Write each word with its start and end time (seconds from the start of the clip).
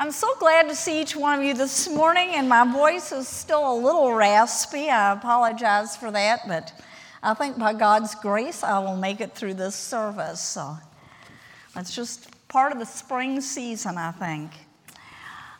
I'm 0.00 0.12
so 0.12 0.32
glad 0.38 0.68
to 0.68 0.76
see 0.76 1.00
each 1.02 1.16
one 1.16 1.40
of 1.40 1.44
you 1.44 1.54
this 1.54 1.88
morning, 1.90 2.28
and 2.34 2.48
my 2.48 2.64
voice 2.72 3.10
is 3.10 3.26
still 3.26 3.72
a 3.72 3.74
little 3.74 4.12
raspy. 4.12 4.88
I 4.88 5.12
apologize 5.12 5.96
for 5.96 6.12
that, 6.12 6.46
but 6.46 6.72
I 7.20 7.34
think 7.34 7.58
by 7.58 7.72
God's 7.72 8.14
grace 8.14 8.62
I 8.62 8.78
will 8.78 8.96
make 8.96 9.20
it 9.20 9.34
through 9.34 9.54
this 9.54 9.74
service. 9.74 10.40
So 10.40 10.76
it's 11.74 11.92
just 11.96 12.30
part 12.46 12.70
of 12.70 12.78
the 12.78 12.84
spring 12.84 13.40
season, 13.40 13.98
I 13.98 14.12
think. 14.12 14.52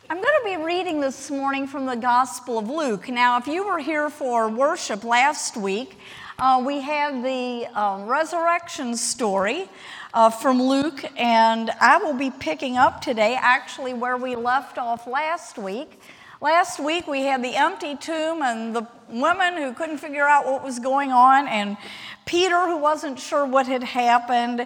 I'm 0.09 0.21
going 0.21 0.23
to 0.23 0.57
be 0.57 0.63
reading 0.63 1.01
this 1.01 1.29
morning 1.29 1.67
from 1.67 1.85
the 1.85 1.97
Gospel 1.97 2.59
of 2.59 2.69
Luke. 2.69 3.09
Now, 3.09 3.39
if 3.39 3.45
you 3.45 3.67
were 3.67 3.79
here 3.79 4.09
for 4.09 4.47
worship 4.47 5.03
last 5.03 5.57
week, 5.57 5.97
uh, 6.39 6.63
we 6.65 6.79
had 6.79 7.25
the 7.25 7.67
um, 7.77 8.07
resurrection 8.07 8.95
story 8.95 9.67
uh, 10.13 10.29
from 10.29 10.61
Luke, 10.61 11.03
and 11.17 11.69
I 11.79 11.97
will 11.97 12.13
be 12.13 12.31
picking 12.31 12.77
up 12.77 13.01
today 13.01 13.37
actually 13.39 13.93
where 13.93 14.17
we 14.17 14.35
left 14.35 14.77
off 14.77 15.05
last 15.07 15.57
week. 15.57 16.01
Last 16.41 16.79
week 16.79 17.05
we 17.05 17.23
had 17.23 17.43
the 17.43 17.55
empty 17.55 17.95
tomb 17.95 18.41
and 18.41 18.75
the 18.75 18.87
women 19.09 19.57
who 19.57 19.73
couldn't 19.73 19.97
figure 19.97 20.25
out 20.25 20.45
what 20.45 20.63
was 20.63 20.79
going 20.79 21.11
on, 21.11 21.47
and 21.47 21.77
Peter 22.25 22.65
who 22.65 22.77
wasn't 22.77 23.19
sure 23.19 23.45
what 23.45 23.67
had 23.67 23.83
happened, 23.83 24.65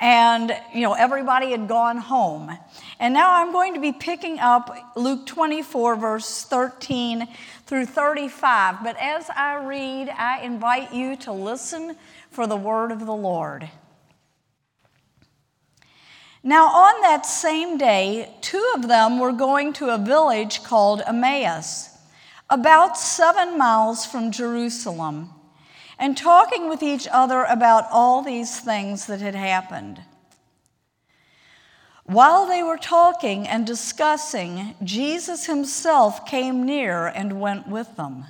and 0.00 0.54
you 0.72 0.82
know 0.82 0.92
everybody 0.92 1.50
had 1.50 1.66
gone 1.66 1.96
home. 1.96 2.56
And 3.00 3.14
now 3.14 3.42
I'm 3.42 3.52
going 3.52 3.74
to 3.74 3.80
be 3.80 3.92
picking 3.92 4.38
up 4.38 4.92
Luke 4.96 5.26
24, 5.26 5.96
verse 5.96 6.44
13 6.44 7.26
through 7.66 7.86
35. 7.86 8.84
But 8.84 8.96
as 9.00 9.28
I 9.30 9.64
read, 9.64 10.10
I 10.10 10.42
invite 10.42 10.92
you 10.92 11.16
to 11.16 11.32
listen 11.32 11.96
for 12.30 12.46
the 12.46 12.56
word 12.56 12.92
of 12.92 13.06
the 13.06 13.14
Lord. 13.14 13.68
Now, 16.46 16.66
on 16.66 17.00
that 17.00 17.24
same 17.24 17.78
day, 17.78 18.28
two 18.42 18.72
of 18.74 18.86
them 18.86 19.18
were 19.18 19.32
going 19.32 19.72
to 19.74 19.94
a 19.94 19.96
village 19.96 20.62
called 20.62 21.00
Emmaus, 21.06 21.88
about 22.50 22.98
seven 22.98 23.56
miles 23.56 24.04
from 24.04 24.30
Jerusalem, 24.30 25.30
and 25.98 26.18
talking 26.18 26.68
with 26.68 26.82
each 26.82 27.08
other 27.10 27.44
about 27.44 27.86
all 27.90 28.20
these 28.20 28.60
things 28.60 29.06
that 29.06 29.22
had 29.22 29.34
happened. 29.34 30.02
While 32.04 32.46
they 32.46 32.62
were 32.62 32.76
talking 32.76 33.48
and 33.48 33.66
discussing, 33.66 34.74
Jesus 34.84 35.46
himself 35.46 36.26
came 36.26 36.66
near 36.66 37.06
and 37.06 37.40
went 37.40 37.68
with 37.68 37.96
them, 37.96 38.26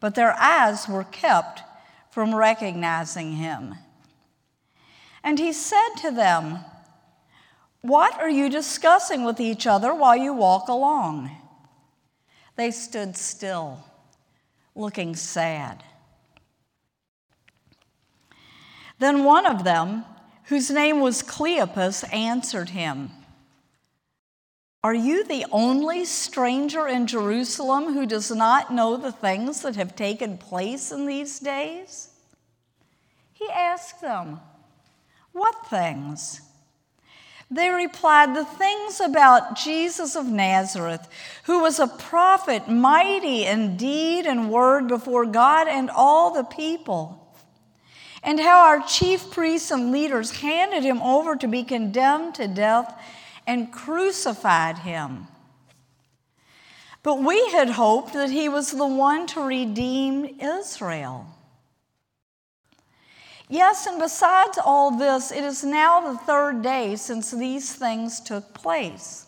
but 0.00 0.14
their 0.14 0.32
eyes 0.40 0.88
were 0.88 1.04
kept 1.04 1.62
from 2.10 2.34
recognizing 2.34 3.32
him. 3.32 3.74
And 5.22 5.38
he 5.38 5.52
said 5.52 5.90
to 5.98 6.10
them, 6.10 6.60
what 7.82 8.20
are 8.20 8.30
you 8.30 8.48
discussing 8.48 9.24
with 9.24 9.40
each 9.40 9.66
other 9.66 9.94
while 9.94 10.16
you 10.16 10.32
walk 10.32 10.68
along? 10.68 11.30
They 12.56 12.70
stood 12.70 13.16
still, 13.16 13.84
looking 14.74 15.14
sad. 15.14 15.84
Then 18.98 19.24
one 19.24 19.46
of 19.46 19.64
them, 19.64 20.04
whose 20.44 20.70
name 20.70 21.00
was 21.00 21.22
Cleopas, 21.22 22.12
answered 22.12 22.70
him 22.70 23.10
Are 24.82 24.94
you 24.94 25.24
the 25.24 25.44
only 25.52 26.04
stranger 26.06 26.88
in 26.88 27.06
Jerusalem 27.06 27.92
who 27.92 28.06
does 28.06 28.30
not 28.30 28.72
know 28.72 28.96
the 28.96 29.12
things 29.12 29.60
that 29.62 29.76
have 29.76 29.94
taken 29.94 30.38
place 30.38 30.90
in 30.90 31.06
these 31.06 31.38
days? 31.38 32.08
He 33.32 33.48
asked 33.50 34.00
them, 34.00 34.40
What 35.32 35.66
things? 35.66 36.40
They 37.50 37.70
replied, 37.70 38.34
The 38.34 38.44
things 38.44 39.00
about 39.00 39.56
Jesus 39.56 40.16
of 40.16 40.26
Nazareth, 40.26 41.06
who 41.44 41.60
was 41.60 41.78
a 41.78 41.86
prophet, 41.86 42.68
mighty 42.68 43.44
in 43.44 43.76
deed 43.76 44.26
and 44.26 44.50
word 44.50 44.88
before 44.88 45.26
God 45.26 45.68
and 45.68 45.88
all 45.90 46.32
the 46.32 46.42
people, 46.42 47.22
and 48.22 48.40
how 48.40 48.66
our 48.66 48.80
chief 48.80 49.30
priests 49.30 49.70
and 49.70 49.92
leaders 49.92 50.40
handed 50.40 50.82
him 50.82 51.00
over 51.00 51.36
to 51.36 51.46
be 51.46 51.62
condemned 51.62 52.34
to 52.34 52.48
death 52.48 52.92
and 53.46 53.72
crucified 53.72 54.78
him. 54.78 55.28
But 57.04 57.22
we 57.22 57.50
had 57.50 57.70
hoped 57.70 58.14
that 58.14 58.30
he 58.30 58.48
was 58.48 58.72
the 58.72 58.86
one 58.86 59.28
to 59.28 59.40
redeem 59.40 60.40
Israel. 60.40 61.35
Yes, 63.48 63.86
and 63.86 64.00
besides 64.00 64.58
all 64.64 64.90
this, 64.90 65.30
it 65.30 65.44
is 65.44 65.62
now 65.62 66.12
the 66.12 66.18
third 66.18 66.62
day 66.62 66.96
since 66.96 67.30
these 67.30 67.72
things 67.74 68.20
took 68.20 68.52
place. 68.54 69.26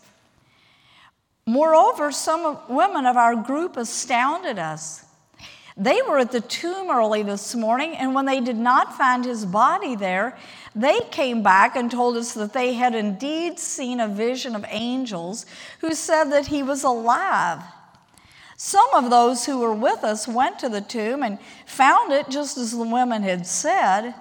Moreover, 1.47 2.11
some 2.11 2.59
women 2.69 3.07
of 3.07 3.17
our 3.17 3.37
group 3.37 3.77
astounded 3.77 4.59
us. 4.59 5.05
They 5.77 6.03
were 6.03 6.19
at 6.19 6.33
the 6.33 6.41
tomb 6.41 6.91
early 6.91 7.23
this 7.23 7.55
morning, 7.55 7.95
and 7.95 8.13
when 8.13 8.27
they 8.27 8.41
did 8.41 8.57
not 8.57 8.99
find 8.99 9.25
his 9.25 9.47
body 9.47 9.95
there, 9.95 10.37
they 10.75 10.99
came 11.13 11.45
back 11.45 11.77
and 11.77 11.89
told 11.89 12.17
us 12.17 12.35
that 12.35 12.53
they 12.53 12.73
had 12.73 12.97
indeed 12.97 13.61
seen 13.61 14.01
a 14.01 14.09
vision 14.09 14.57
of 14.57 14.65
angels 14.69 15.47
who 15.81 15.95
said 15.95 16.25
that 16.25 16.49
he 16.49 16.65
was 16.65 16.83
alive. 16.83 17.63
Some 18.61 18.93
of 18.93 19.09
those 19.09 19.47
who 19.47 19.61
were 19.61 19.73
with 19.73 20.03
us 20.03 20.27
went 20.27 20.59
to 20.59 20.69
the 20.69 20.81
tomb 20.81 21.23
and 21.23 21.39
found 21.65 22.13
it 22.13 22.29
just 22.29 22.59
as 22.59 22.73
the 22.73 22.83
women 22.83 23.23
had 23.23 23.47
said, 23.47 24.15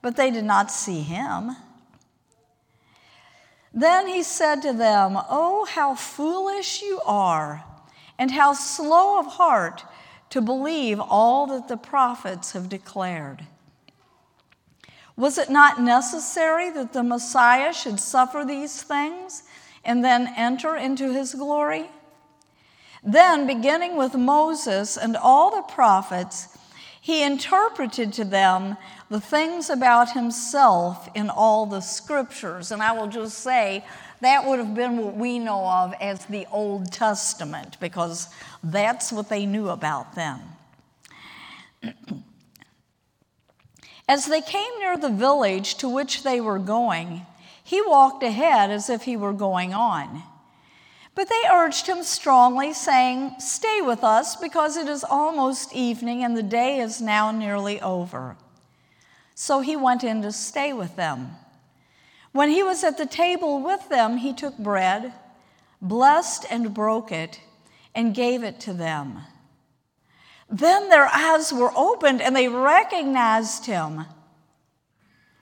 but 0.00 0.16
they 0.16 0.30
did 0.30 0.46
not 0.46 0.70
see 0.70 1.02
him. 1.02 1.54
Then 3.74 4.08
he 4.08 4.22
said 4.22 4.62
to 4.62 4.72
them, 4.72 5.18
Oh, 5.28 5.66
how 5.66 5.94
foolish 5.94 6.80
you 6.80 6.98
are, 7.04 7.62
and 8.18 8.30
how 8.30 8.54
slow 8.54 9.18
of 9.18 9.26
heart 9.26 9.84
to 10.30 10.40
believe 10.40 10.98
all 10.98 11.46
that 11.48 11.68
the 11.68 11.76
prophets 11.76 12.52
have 12.52 12.70
declared. 12.70 13.46
Was 15.14 15.36
it 15.36 15.50
not 15.50 15.82
necessary 15.82 16.70
that 16.70 16.94
the 16.94 17.02
Messiah 17.02 17.74
should 17.74 18.00
suffer 18.00 18.46
these 18.46 18.82
things 18.82 19.42
and 19.84 20.02
then 20.02 20.32
enter 20.38 20.74
into 20.74 21.12
his 21.12 21.34
glory? 21.34 21.90
Then, 23.04 23.46
beginning 23.46 23.96
with 23.96 24.14
Moses 24.14 24.96
and 24.96 25.16
all 25.16 25.50
the 25.54 25.72
prophets, 25.72 26.48
he 27.00 27.22
interpreted 27.22 28.14
to 28.14 28.24
them 28.24 28.78
the 29.10 29.20
things 29.20 29.68
about 29.68 30.12
himself 30.12 31.10
in 31.14 31.28
all 31.28 31.66
the 31.66 31.82
scriptures. 31.82 32.70
And 32.70 32.82
I 32.82 32.92
will 32.92 33.08
just 33.08 33.38
say 33.38 33.84
that 34.22 34.46
would 34.46 34.58
have 34.58 34.74
been 34.74 34.96
what 34.96 35.14
we 35.14 35.38
know 35.38 35.66
of 35.66 35.92
as 36.00 36.24
the 36.24 36.46
Old 36.50 36.90
Testament, 36.90 37.76
because 37.78 38.28
that's 38.62 39.12
what 39.12 39.28
they 39.28 39.44
knew 39.44 39.68
about 39.68 40.14
then. 40.14 40.40
As 44.06 44.26
they 44.26 44.42
came 44.42 44.78
near 44.80 44.98
the 44.98 45.08
village 45.08 45.76
to 45.76 45.88
which 45.88 46.24
they 46.24 46.38
were 46.38 46.58
going, 46.58 47.24
he 47.62 47.80
walked 47.80 48.22
ahead 48.22 48.70
as 48.70 48.90
if 48.90 49.04
he 49.04 49.16
were 49.16 49.32
going 49.32 49.72
on. 49.72 50.22
But 51.14 51.28
they 51.28 51.48
urged 51.50 51.86
him 51.86 52.02
strongly, 52.02 52.72
saying, 52.72 53.36
Stay 53.38 53.80
with 53.80 54.02
us, 54.02 54.34
because 54.34 54.76
it 54.76 54.88
is 54.88 55.04
almost 55.04 55.72
evening 55.72 56.24
and 56.24 56.36
the 56.36 56.42
day 56.42 56.80
is 56.80 57.00
now 57.00 57.30
nearly 57.30 57.80
over. 57.80 58.36
So 59.34 59.60
he 59.60 59.76
went 59.76 60.02
in 60.02 60.22
to 60.22 60.32
stay 60.32 60.72
with 60.72 60.96
them. 60.96 61.36
When 62.32 62.48
he 62.48 62.64
was 62.64 62.82
at 62.82 62.98
the 62.98 63.06
table 63.06 63.62
with 63.62 63.88
them, 63.88 64.16
he 64.16 64.32
took 64.32 64.58
bread, 64.58 65.12
blessed 65.80 66.46
and 66.50 66.74
broke 66.74 67.12
it, 67.12 67.40
and 67.94 68.14
gave 68.14 68.42
it 68.42 68.58
to 68.60 68.72
them. 68.72 69.20
Then 70.50 70.88
their 70.88 71.06
eyes 71.06 71.52
were 71.52 71.72
opened 71.76 72.20
and 72.20 72.34
they 72.34 72.48
recognized 72.48 73.66
him, 73.66 74.06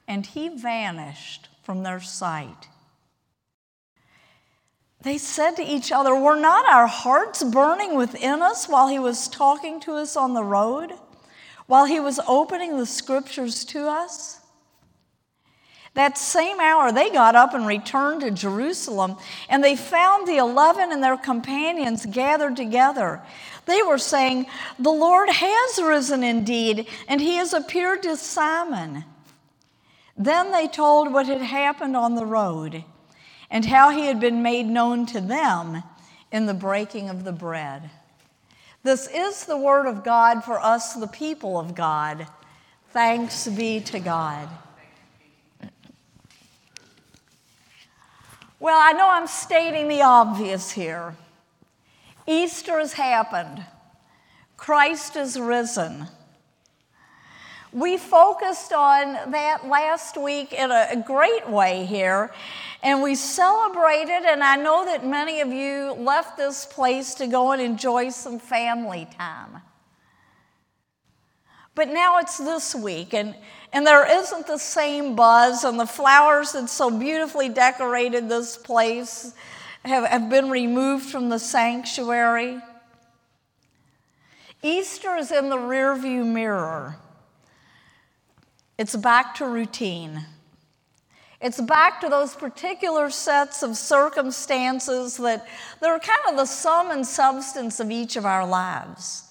and 0.06 0.26
he 0.26 0.48
vanished 0.48 1.48
from 1.62 1.82
their 1.82 2.00
sight. 2.00 2.68
They 5.02 5.18
said 5.18 5.56
to 5.56 5.64
each 5.64 5.90
other, 5.90 6.14
Were 6.14 6.38
not 6.38 6.64
our 6.66 6.86
hearts 6.86 7.42
burning 7.42 7.96
within 7.96 8.40
us 8.40 8.68
while 8.68 8.86
he 8.86 9.00
was 9.00 9.26
talking 9.26 9.80
to 9.80 9.94
us 9.94 10.16
on 10.16 10.32
the 10.32 10.44
road, 10.44 10.92
while 11.66 11.86
he 11.86 11.98
was 11.98 12.20
opening 12.28 12.76
the 12.76 12.86
scriptures 12.86 13.64
to 13.66 13.88
us? 13.88 14.38
That 15.94 16.16
same 16.16 16.58
hour, 16.60 16.92
they 16.92 17.10
got 17.10 17.34
up 17.34 17.52
and 17.52 17.66
returned 17.66 18.22
to 18.22 18.30
Jerusalem, 18.30 19.16
and 19.48 19.62
they 19.62 19.76
found 19.76 20.26
the 20.26 20.38
eleven 20.38 20.92
and 20.92 21.02
their 21.02 21.18
companions 21.18 22.06
gathered 22.06 22.56
together. 22.56 23.20
They 23.66 23.82
were 23.82 23.98
saying, 23.98 24.46
The 24.78 24.90
Lord 24.90 25.28
has 25.28 25.82
risen 25.82 26.22
indeed, 26.22 26.86
and 27.08 27.20
he 27.20 27.36
has 27.36 27.52
appeared 27.52 28.04
to 28.04 28.16
Simon. 28.16 29.04
Then 30.16 30.52
they 30.52 30.68
told 30.68 31.12
what 31.12 31.26
had 31.26 31.42
happened 31.42 31.96
on 31.96 32.14
the 32.14 32.26
road 32.26 32.84
and 33.52 33.66
how 33.66 33.90
he 33.90 34.06
had 34.06 34.18
been 34.18 34.42
made 34.42 34.66
known 34.66 35.04
to 35.04 35.20
them 35.20 35.82
in 36.32 36.46
the 36.46 36.54
breaking 36.54 37.10
of 37.10 37.22
the 37.22 37.32
bread. 37.32 37.90
This 38.82 39.06
is 39.06 39.44
the 39.44 39.58
word 39.58 39.86
of 39.86 40.02
God 40.02 40.42
for 40.42 40.58
us, 40.58 40.94
the 40.94 41.06
people 41.06 41.60
of 41.60 41.74
God. 41.74 42.26
Thanks 42.92 43.46
be 43.46 43.78
to 43.80 44.00
God. 44.00 44.48
Well, 48.58 48.80
I 48.80 48.92
know 48.92 49.08
I'm 49.08 49.26
stating 49.26 49.86
the 49.88 50.02
obvious 50.02 50.70
here. 50.70 51.14
Easter 52.26 52.78
has 52.78 52.94
happened. 52.94 53.64
Christ 54.56 55.14
is 55.14 55.38
risen. 55.38 56.06
We 57.72 57.96
focused 57.96 58.72
on 58.72 59.14
that 59.32 59.66
last 59.66 60.16
week 60.16 60.52
in 60.52 60.70
a 60.70 61.02
great 61.06 61.48
way 61.48 61.86
here, 61.86 62.30
and 62.82 63.00
we 63.00 63.14
celebrated, 63.14 64.24
and 64.26 64.42
I 64.42 64.56
know 64.56 64.84
that 64.84 65.06
many 65.06 65.40
of 65.40 65.52
you 65.52 65.92
left 65.92 66.36
this 66.36 66.66
place 66.66 67.14
to 67.14 67.28
go 67.28 67.52
and 67.52 67.62
enjoy 67.62 68.10
some 68.10 68.40
family 68.40 69.06
time. 69.16 69.62
But 71.74 71.88
now 71.88 72.18
it's 72.18 72.38
this 72.38 72.74
week, 72.74 73.14
and, 73.14 73.36
and 73.72 73.86
there 73.86 74.06
isn't 74.18 74.46
the 74.46 74.58
same 74.58 75.14
buzz, 75.14 75.62
and 75.64 75.78
the 75.78 75.86
flowers 75.86 76.52
that 76.52 76.68
so 76.68 76.90
beautifully 76.90 77.48
decorated 77.48 78.28
this 78.28 78.56
place 78.56 79.32
have, 79.84 80.04
have 80.04 80.28
been 80.28 80.50
removed 80.50 81.06
from 81.06 81.28
the 81.28 81.38
sanctuary. 81.38 82.58
Easter 84.62 85.16
is 85.16 85.30
in 85.30 85.48
the 85.48 85.56
rearview 85.56 86.26
mirror. 86.26 86.96
It's 88.76 88.96
back 88.96 89.36
to 89.36 89.46
routine. 89.46 90.26
It's 91.42 91.60
back 91.60 92.00
to 92.02 92.08
those 92.08 92.36
particular 92.36 93.10
sets 93.10 93.64
of 93.64 93.76
circumstances 93.76 95.16
that, 95.16 95.44
are 95.82 95.98
kind 95.98 96.20
of 96.28 96.36
the 96.36 96.46
sum 96.46 96.92
and 96.92 97.04
substance 97.04 97.80
of 97.80 97.90
each 97.90 98.14
of 98.14 98.24
our 98.24 98.46
lives. 98.46 99.24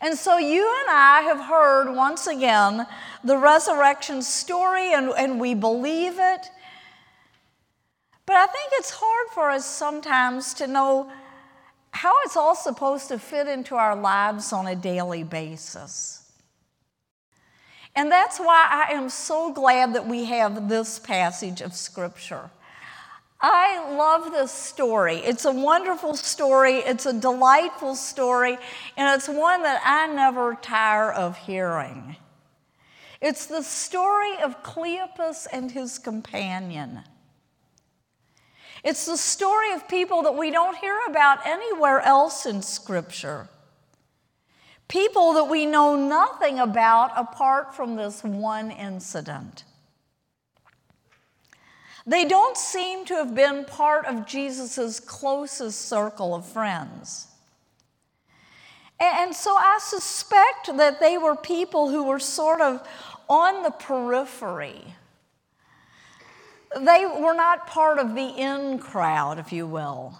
And 0.00 0.18
so 0.18 0.38
you 0.38 0.62
and 0.80 0.90
I 0.90 1.20
have 1.22 1.38
heard 1.38 1.94
once 1.94 2.26
again 2.26 2.84
the 3.22 3.36
resurrection 3.36 4.22
story, 4.22 4.92
and, 4.92 5.10
and 5.16 5.38
we 5.38 5.54
believe 5.54 6.14
it. 6.18 6.50
But 8.26 8.36
I 8.36 8.46
think 8.46 8.72
it's 8.72 8.90
hard 8.90 9.28
for 9.32 9.50
us 9.50 9.64
sometimes 9.64 10.52
to 10.54 10.66
know 10.66 11.12
how 11.92 12.12
it's 12.24 12.36
all 12.36 12.56
supposed 12.56 13.08
to 13.08 13.18
fit 13.20 13.46
into 13.46 13.76
our 13.76 13.94
lives 13.94 14.52
on 14.52 14.66
a 14.66 14.74
daily 14.74 15.22
basis. 15.22 16.19
And 17.94 18.10
that's 18.10 18.38
why 18.38 18.66
I 18.70 18.92
am 18.92 19.08
so 19.08 19.52
glad 19.52 19.94
that 19.94 20.06
we 20.06 20.24
have 20.26 20.68
this 20.68 20.98
passage 20.98 21.60
of 21.60 21.74
Scripture. 21.74 22.50
I 23.40 23.96
love 23.96 24.32
this 24.32 24.52
story. 24.52 25.16
It's 25.16 25.46
a 25.46 25.52
wonderful 25.52 26.14
story, 26.14 26.76
it's 26.76 27.06
a 27.06 27.12
delightful 27.18 27.94
story, 27.94 28.58
and 28.96 29.16
it's 29.16 29.28
one 29.28 29.62
that 29.62 29.80
I 29.84 30.12
never 30.12 30.58
tire 30.60 31.10
of 31.10 31.38
hearing. 31.38 32.16
It's 33.20 33.46
the 33.46 33.62
story 33.62 34.36
of 34.42 34.62
Cleopas 34.62 35.46
and 35.52 35.70
his 35.70 35.98
companion. 35.98 37.00
It's 38.84 39.06
the 39.06 39.16
story 39.16 39.72
of 39.72 39.88
people 39.88 40.22
that 40.22 40.36
we 40.36 40.50
don't 40.50 40.76
hear 40.76 40.98
about 41.08 41.46
anywhere 41.46 42.00
else 42.00 42.46
in 42.46 42.62
Scripture. 42.62 43.48
People 44.90 45.34
that 45.34 45.44
we 45.44 45.66
know 45.66 45.94
nothing 45.94 46.58
about 46.58 47.12
apart 47.16 47.76
from 47.76 47.94
this 47.94 48.24
one 48.24 48.72
incident. 48.72 49.62
They 52.04 52.24
don't 52.24 52.56
seem 52.56 53.04
to 53.04 53.14
have 53.14 53.32
been 53.32 53.64
part 53.64 54.04
of 54.06 54.26
Jesus' 54.26 54.98
closest 54.98 55.82
circle 55.82 56.34
of 56.34 56.44
friends. 56.44 57.28
And 58.98 59.32
so 59.32 59.52
I 59.52 59.78
suspect 59.80 60.76
that 60.76 60.98
they 60.98 61.16
were 61.16 61.36
people 61.36 61.88
who 61.88 62.02
were 62.02 62.18
sort 62.18 62.60
of 62.60 62.84
on 63.28 63.62
the 63.62 63.70
periphery. 63.70 64.96
They 66.76 67.06
were 67.06 67.34
not 67.34 67.68
part 67.68 67.98
of 67.98 68.16
the 68.16 68.26
in 68.26 68.80
crowd, 68.80 69.38
if 69.38 69.52
you 69.52 69.68
will 69.68 70.18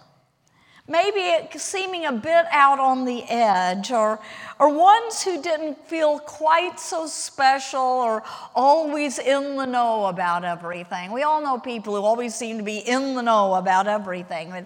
maybe 0.87 1.47
seeming 1.57 2.05
a 2.05 2.11
bit 2.11 2.45
out 2.51 2.79
on 2.79 3.05
the 3.05 3.23
edge, 3.23 3.91
or, 3.91 4.19
or 4.59 4.69
ones 4.69 5.23
who 5.23 5.41
didn't 5.41 5.77
feel 5.87 6.19
quite 6.19 6.79
so 6.79 7.07
special 7.07 7.81
or 7.81 8.23
always 8.55 9.19
in 9.19 9.55
the 9.55 9.65
know 9.65 10.05
about 10.05 10.43
everything. 10.43 11.11
We 11.11 11.23
all 11.23 11.41
know 11.41 11.57
people 11.57 11.95
who 11.95 12.03
always 12.03 12.35
seem 12.35 12.57
to 12.57 12.63
be 12.63 12.79
in 12.79 13.15
the 13.15 13.21
know 13.21 13.53
about 13.55 13.87
everything, 13.87 14.49
but 14.49 14.65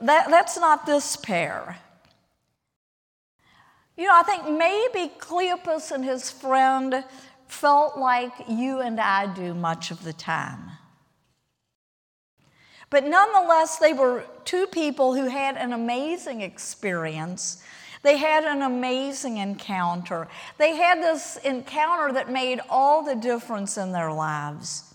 that, 0.00 0.30
that's 0.30 0.58
not 0.58 0.86
this 0.86 1.16
pair. 1.16 1.78
You 3.96 4.06
know, 4.06 4.14
I 4.14 4.22
think 4.22 4.48
maybe 4.48 5.12
Cleopas 5.18 5.92
and 5.92 6.02
his 6.02 6.30
friend 6.30 7.04
felt 7.48 7.98
like 7.98 8.32
you 8.48 8.80
and 8.80 8.98
I 8.98 9.26
do 9.34 9.52
much 9.52 9.90
of 9.90 10.04
the 10.04 10.12
time. 10.12 10.70
But 12.90 13.06
nonetheless, 13.06 13.78
they 13.78 13.92
were 13.92 14.24
two 14.44 14.66
people 14.66 15.14
who 15.14 15.28
had 15.28 15.56
an 15.56 15.72
amazing 15.72 16.42
experience. 16.42 17.62
They 18.02 18.16
had 18.16 18.44
an 18.44 18.62
amazing 18.62 19.36
encounter. 19.36 20.26
They 20.58 20.76
had 20.76 20.98
this 20.98 21.36
encounter 21.38 22.12
that 22.14 22.30
made 22.30 22.60
all 22.68 23.02
the 23.02 23.14
difference 23.14 23.78
in 23.78 23.92
their 23.92 24.12
lives. 24.12 24.92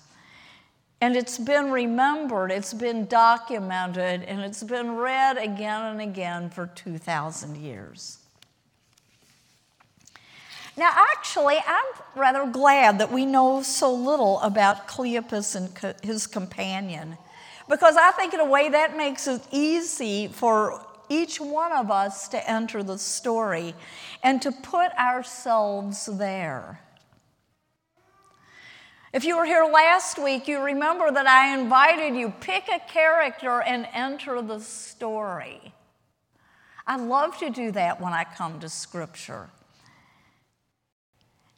And 1.01 1.15
it's 1.15 1.37
been 1.37 1.71
remembered, 1.71 2.51
it's 2.51 2.73
been 2.73 3.05
documented, 3.05 4.23
and 4.23 4.41
it's 4.41 4.63
been 4.63 4.95
read 4.95 5.37
again 5.37 5.81
and 5.83 6.01
again 6.01 6.49
for 6.49 6.67
2,000 6.67 7.57
years. 7.57 8.17
Now, 10.77 10.91
actually, 10.93 11.57
I'm 11.65 11.85
rather 12.15 12.45
glad 12.51 12.99
that 12.99 13.11
we 13.11 13.25
know 13.25 13.61
so 13.61 13.93
little 13.93 14.39
about 14.41 14.87
Cleopas 14.87 15.55
and 15.55 15.95
his 16.03 16.27
companion. 16.27 17.17
Because 17.67 17.97
I 17.97 18.11
think, 18.11 18.33
in 18.33 18.39
a 18.39 18.45
way, 18.45 18.69
that 18.69 18.95
makes 18.95 19.27
it 19.27 19.41
easy 19.51 20.27
for 20.27 20.85
each 21.09 21.39
one 21.39 21.71
of 21.71 21.91
us 21.91 22.27
to 22.29 22.49
enter 22.49 22.83
the 22.83 22.97
story 22.97 23.75
and 24.23 24.41
to 24.41 24.51
put 24.51 24.91
ourselves 24.93 26.05
there. 26.05 26.79
If 29.13 29.23
you 29.23 29.37
were 29.37 29.45
here 29.45 29.65
last 29.71 30.19
week, 30.19 30.47
you 30.47 30.59
remember 30.59 31.09
that 31.09 31.25
I 31.25 31.57
invited 31.57 32.15
you 32.15 32.33
pick 32.41 32.65
a 32.67 32.79
character 32.79 33.61
and 33.61 33.87
enter 33.93 34.41
the 34.41 34.59
story. 34.59 35.73
I 36.85 36.97
love 36.97 37.37
to 37.39 37.49
do 37.49 37.71
that 37.71 38.01
when 38.01 38.13
I 38.13 38.25
come 38.25 38.59
to 38.59 38.67
Scripture. 38.69 39.49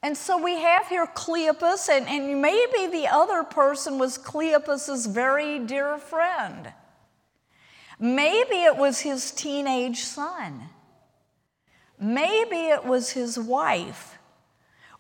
And 0.04 0.16
so 0.16 0.42
we 0.42 0.60
have 0.60 0.88
here 0.88 1.08
Cleopas, 1.08 1.90
and, 1.90 2.08
and 2.08 2.42
maybe 2.42 2.88
the 2.88 3.08
other 3.08 3.44
person 3.44 3.98
was 3.98 4.18
Cleopas's 4.18 5.08
very 5.08 5.60
dear 5.60 5.98
friend. 5.98 6.72
Maybe 8.00 8.58
it 8.58 8.78
was 8.78 9.00
his 9.00 9.32
teenage 9.32 10.04
son. 10.04 10.70
Maybe 12.00 12.68
it 12.68 12.86
was 12.86 13.12
his 13.12 13.40
wife. 13.40 14.20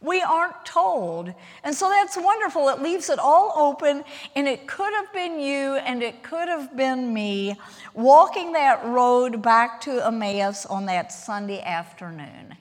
We 0.02 0.22
aren't 0.22 0.66
told. 0.66 1.34
And 1.64 1.76
so 1.76 1.90
that's 1.90 2.18
wonderful. 2.18 2.70
It 2.70 2.82
leaves 2.82 3.10
it 3.10 3.20
all 3.20 3.54
open, 3.56 4.04
and 4.36 4.48
it 4.48 4.68
could 4.68 4.94
have 4.94 5.14
been 5.14 5.40
you 5.40 5.76
and 5.76 6.02
it 6.02 6.24
could 6.24 6.48
have 6.48 6.76
been 6.76 7.14
me 7.14 7.56
walking 7.94 8.54
that 8.54 8.84
road 8.86 9.44
back 9.44 9.82
to 9.82 10.06
Emmaus 10.06 10.66
on 10.66 10.88
that 10.88 11.12
Sunday 11.12 11.62
afternoon. 11.62 12.56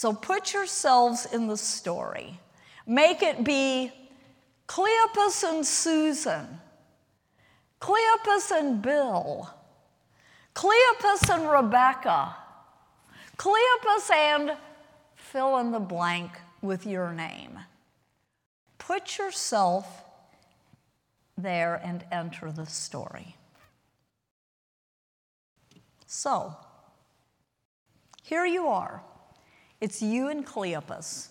So 0.00 0.14
put 0.14 0.54
yourselves 0.54 1.26
in 1.30 1.46
the 1.46 1.58
story. 1.58 2.40
Make 2.86 3.22
it 3.22 3.44
be 3.44 3.92
Cleopas 4.66 5.44
and 5.44 5.66
Susan, 5.66 6.46
Cleopas 7.82 8.50
and 8.50 8.80
Bill, 8.80 9.50
Cleopas 10.54 11.28
and 11.28 11.50
Rebecca, 11.50 12.34
Cleopas 13.36 14.10
and 14.10 14.56
fill 15.16 15.58
in 15.58 15.70
the 15.70 15.78
blank 15.78 16.30
with 16.62 16.86
your 16.86 17.12
name. 17.12 17.58
Put 18.78 19.18
yourself 19.18 20.02
there 21.36 21.78
and 21.84 22.06
enter 22.10 22.50
the 22.50 22.64
story. 22.64 23.36
So, 26.06 26.56
here 28.22 28.46
you 28.46 28.66
are. 28.66 29.02
It's 29.80 30.02
you 30.02 30.28
and 30.28 30.46
Cleopas, 30.46 31.28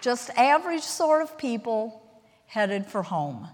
just 0.00 0.30
average 0.30 0.82
sort 0.82 1.22
of 1.22 1.38
people 1.38 2.02
headed 2.46 2.86
for 2.86 3.02
home. 3.02 3.48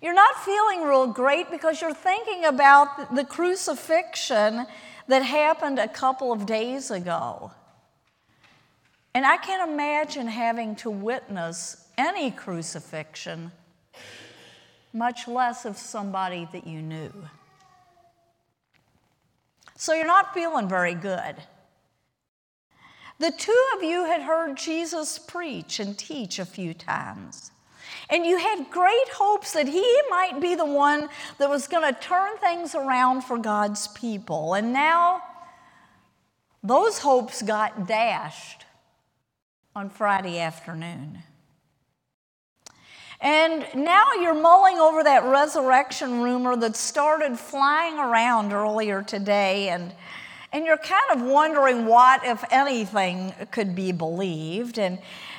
You're 0.00 0.14
not 0.14 0.36
feeling 0.44 0.82
real 0.82 1.08
great 1.08 1.50
because 1.50 1.80
you're 1.80 1.92
thinking 1.92 2.44
about 2.44 3.14
the 3.14 3.24
crucifixion 3.24 4.66
that 5.08 5.22
happened 5.22 5.78
a 5.78 5.88
couple 5.88 6.32
of 6.32 6.46
days 6.46 6.90
ago. 6.90 7.50
And 9.14 9.26
I 9.26 9.36
can't 9.36 9.68
imagine 9.70 10.28
having 10.28 10.76
to 10.76 10.90
witness 10.90 11.88
any 11.98 12.30
crucifixion, 12.30 13.50
much 14.92 15.26
less 15.26 15.64
of 15.64 15.76
somebody 15.76 16.48
that 16.52 16.66
you 16.66 16.80
knew. 16.80 17.12
So 19.76 19.94
you're 19.94 20.06
not 20.06 20.32
feeling 20.34 20.68
very 20.68 20.94
good. 20.94 21.34
The 23.18 23.32
two 23.32 23.66
of 23.76 23.82
you 23.82 24.04
had 24.04 24.22
heard 24.22 24.56
Jesus 24.56 25.18
preach 25.18 25.80
and 25.80 25.98
teach 25.98 26.38
a 26.38 26.44
few 26.44 26.72
times. 26.72 27.50
And 28.10 28.24
you 28.24 28.38
had 28.38 28.70
great 28.70 29.08
hopes 29.14 29.52
that 29.52 29.68
he 29.68 30.00
might 30.08 30.40
be 30.40 30.54
the 30.54 30.64
one 30.64 31.08
that 31.38 31.50
was 31.50 31.66
going 31.66 31.92
to 31.92 32.00
turn 32.00 32.36
things 32.38 32.74
around 32.74 33.22
for 33.22 33.36
God's 33.38 33.88
people. 33.88 34.54
And 34.54 34.72
now 34.72 35.22
those 36.62 36.98
hopes 36.98 37.42
got 37.42 37.86
dashed 37.86 38.64
on 39.74 39.90
Friday 39.90 40.38
afternoon. 40.38 41.18
And 43.20 43.66
now 43.74 44.12
you're 44.20 44.32
mulling 44.32 44.78
over 44.78 45.02
that 45.02 45.24
resurrection 45.24 46.20
rumor 46.20 46.56
that 46.56 46.76
started 46.76 47.36
flying 47.36 47.98
around 47.98 48.52
earlier 48.52 49.02
today, 49.02 49.70
and, 49.70 49.92
and 50.52 50.64
you're 50.64 50.78
kind 50.78 51.10
of 51.10 51.22
wondering 51.22 51.86
what, 51.86 52.24
if 52.24 52.42
anything, 52.50 53.34
could 53.50 53.74
be 53.74 53.92
believed. 53.92 54.78
And, 54.78 54.98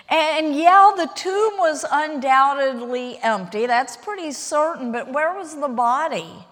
and 0.10 0.56
yeah, 0.56 0.92
the 0.96 1.10
tomb 1.16 1.58
was 1.58 1.86
undoubtedly 1.92 3.18
empty, 3.24 3.66
that's 3.66 3.98
pretty 3.98 4.32
certain, 4.32 4.92
but 4.92 5.12
where 5.12 5.34
was 5.34 5.60
the 5.60 5.68
body? 5.68 6.46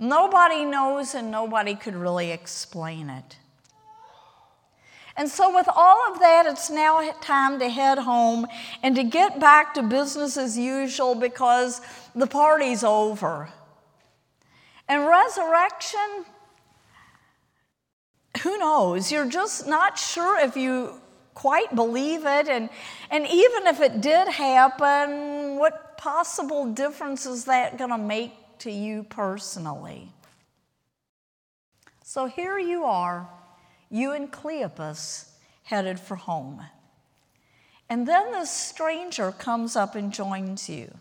Nobody 0.00 0.64
knows, 0.64 1.14
and 1.14 1.30
nobody 1.30 1.74
could 1.74 1.96
really 1.96 2.30
explain 2.30 3.10
it. 3.10 3.36
And 5.16 5.28
so, 5.28 5.52
with 5.52 5.66
all 5.74 6.12
of 6.12 6.20
that, 6.20 6.46
it's 6.46 6.70
now 6.70 7.10
time 7.20 7.58
to 7.58 7.68
head 7.68 7.98
home 7.98 8.46
and 8.84 8.94
to 8.94 9.02
get 9.02 9.40
back 9.40 9.74
to 9.74 9.82
business 9.82 10.36
as 10.36 10.56
usual 10.56 11.16
because 11.16 11.80
the 12.14 12.28
party's 12.28 12.84
over. 12.84 13.48
And 14.88 15.04
resurrection, 15.08 16.24
who 18.38 18.58
knows? 18.58 19.12
You're 19.12 19.28
just 19.28 19.66
not 19.66 19.98
sure 19.98 20.38
if 20.38 20.56
you 20.56 21.00
quite 21.34 21.74
believe 21.74 22.26
it. 22.26 22.48
And, 22.48 22.68
and 23.10 23.26
even 23.26 23.66
if 23.66 23.80
it 23.80 24.00
did 24.00 24.28
happen, 24.28 25.56
what 25.58 25.96
possible 25.98 26.72
difference 26.72 27.26
is 27.26 27.44
that 27.44 27.78
going 27.78 27.90
to 27.90 27.98
make 27.98 28.32
to 28.60 28.70
you 28.70 29.04
personally? 29.04 30.12
So 32.02 32.26
here 32.26 32.58
you 32.58 32.84
are 32.84 33.28
you 33.90 34.12
and 34.12 34.30
Cleopas 34.30 35.30
headed 35.64 35.98
for 35.98 36.16
home. 36.16 36.62
And 37.88 38.06
then 38.06 38.32
this 38.32 38.50
stranger 38.50 39.32
comes 39.32 39.76
up 39.76 39.94
and 39.94 40.12
joins 40.12 40.68
you. 40.68 40.94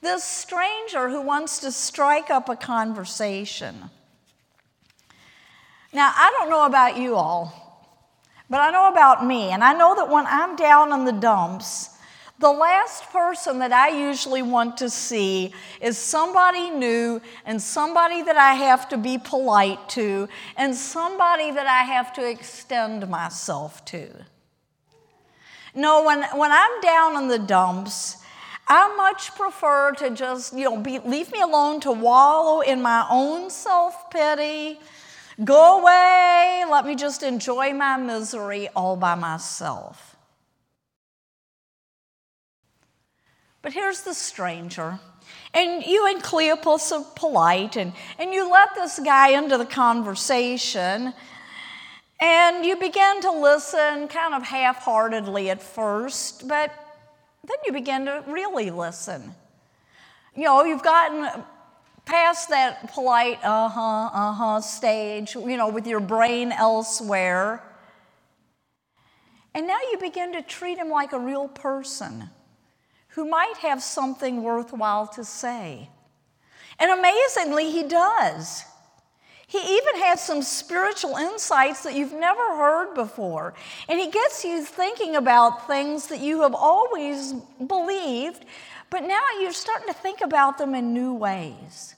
This 0.00 0.24
stranger 0.24 1.10
who 1.10 1.20
wants 1.20 1.58
to 1.60 1.70
strike 1.70 2.30
up 2.30 2.48
a 2.48 2.56
conversation. 2.56 3.90
Now, 5.92 6.12
I 6.14 6.34
don't 6.38 6.48
know 6.48 6.64
about 6.64 6.96
you 6.96 7.16
all, 7.16 7.52
but 8.48 8.60
I 8.60 8.70
know 8.70 8.88
about 8.88 9.26
me. 9.26 9.50
And 9.50 9.62
I 9.62 9.74
know 9.74 9.94
that 9.94 10.08
when 10.08 10.26
I'm 10.26 10.56
down 10.56 10.92
in 10.92 11.04
the 11.04 11.12
dumps, 11.12 11.90
the 12.38 12.50
last 12.50 13.04
person 13.10 13.60
that 13.60 13.72
I 13.72 13.88
usually 13.88 14.42
want 14.42 14.78
to 14.78 14.90
see 14.90 15.52
is 15.80 15.96
somebody 15.96 16.70
new 16.70 17.20
and 17.46 17.62
somebody 17.62 18.22
that 18.22 18.36
I 18.36 18.54
have 18.54 18.88
to 18.88 18.98
be 18.98 19.16
polite 19.16 19.88
to 19.90 20.28
and 20.56 20.74
somebody 20.74 21.52
that 21.52 21.66
I 21.66 21.84
have 21.84 22.12
to 22.14 22.28
extend 22.28 23.08
myself 23.08 23.84
to. 23.86 24.08
No, 25.74 26.04
when, 26.04 26.22
when 26.36 26.50
I'm 26.50 26.80
down 26.80 27.22
in 27.22 27.28
the 27.28 27.38
dumps, 27.38 28.16
I 28.66 28.94
much 28.96 29.34
prefer 29.36 29.92
to 29.98 30.10
just, 30.10 30.52
you 30.52 30.64
know, 30.64 30.78
be, 30.78 30.98
leave 30.98 31.30
me 31.32 31.40
alone 31.40 31.80
to 31.80 31.92
wallow 31.92 32.60
in 32.60 32.82
my 32.82 33.06
own 33.10 33.50
self 33.50 34.10
pity. 34.10 34.80
Go 35.42 35.80
away, 35.80 36.64
let 36.70 36.84
me 36.84 36.94
just 36.94 37.22
enjoy 37.22 37.72
my 37.72 37.96
misery 37.96 38.68
all 38.76 38.96
by 38.96 39.14
myself. 39.14 40.16
But 43.62 43.72
here's 43.72 44.02
the 44.02 44.14
stranger. 44.14 44.98
And 45.54 45.84
you 45.84 46.06
and 46.06 46.22
Cleopas 46.22 46.92
are 46.92 47.04
polite, 47.14 47.76
and, 47.76 47.92
and 48.18 48.32
you 48.32 48.50
let 48.50 48.74
this 48.74 48.98
guy 48.98 49.30
into 49.30 49.56
the 49.56 49.66
conversation, 49.66 51.14
and 52.20 52.66
you 52.66 52.76
begin 52.76 53.20
to 53.22 53.30
listen 53.30 54.08
kind 54.08 54.34
of 54.34 54.42
half 54.42 54.78
heartedly 54.78 55.50
at 55.50 55.62
first, 55.62 56.48
but 56.48 56.72
then 57.46 57.56
you 57.66 57.72
begin 57.72 58.06
to 58.06 58.24
really 58.26 58.70
listen. 58.70 59.34
You 60.34 60.44
know, 60.44 60.64
you've 60.64 60.82
gotten 60.82 61.44
past 62.04 62.48
that 62.50 62.92
polite, 62.92 63.38
uh 63.42 63.68
huh, 63.68 64.10
uh 64.12 64.32
huh 64.32 64.60
stage, 64.60 65.34
you 65.34 65.56
know, 65.56 65.68
with 65.68 65.86
your 65.86 66.00
brain 66.00 66.52
elsewhere. 66.52 67.62
And 69.54 69.66
now 69.66 69.78
you 69.90 69.98
begin 69.98 70.32
to 70.32 70.42
treat 70.42 70.78
him 70.78 70.88
like 70.88 71.12
a 71.12 71.18
real 71.18 71.48
person 71.48 72.30
who 73.08 73.28
might 73.28 73.56
have 73.58 73.82
something 73.82 74.42
worthwhile 74.42 75.06
to 75.08 75.24
say. 75.24 75.90
And 76.78 76.90
amazingly, 76.90 77.70
he 77.70 77.82
does. 77.82 78.64
He 79.46 79.58
even 79.58 80.00
has 80.00 80.24
some 80.24 80.40
spiritual 80.40 81.16
insights 81.16 81.82
that 81.82 81.94
you've 81.94 82.14
never 82.14 82.56
heard 82.56 82.94
before. 82.94 83.52
And 83.86 84.00
he 84.00 84.10
gets 84.10 84.46
you 84.46 84.64
thinking 84.64 85.14
about 85.16 85.66
things 85.66 86.06
that 86.06 86.20
you 86.20 86.40
have 86.40 86.54
always 86.54 87.34
believed, 87.66 88.46
but 88.92 89.04
now 89.04 89.22
you're 89.40 89.54
starting 89.54 89.88
to 89.88 89.94
think 89.94 90.20
about 90.20 90.58
them 90.58 90.74
in 90.74 90.92
new 90.92 91.14
ways. 91.14 91.96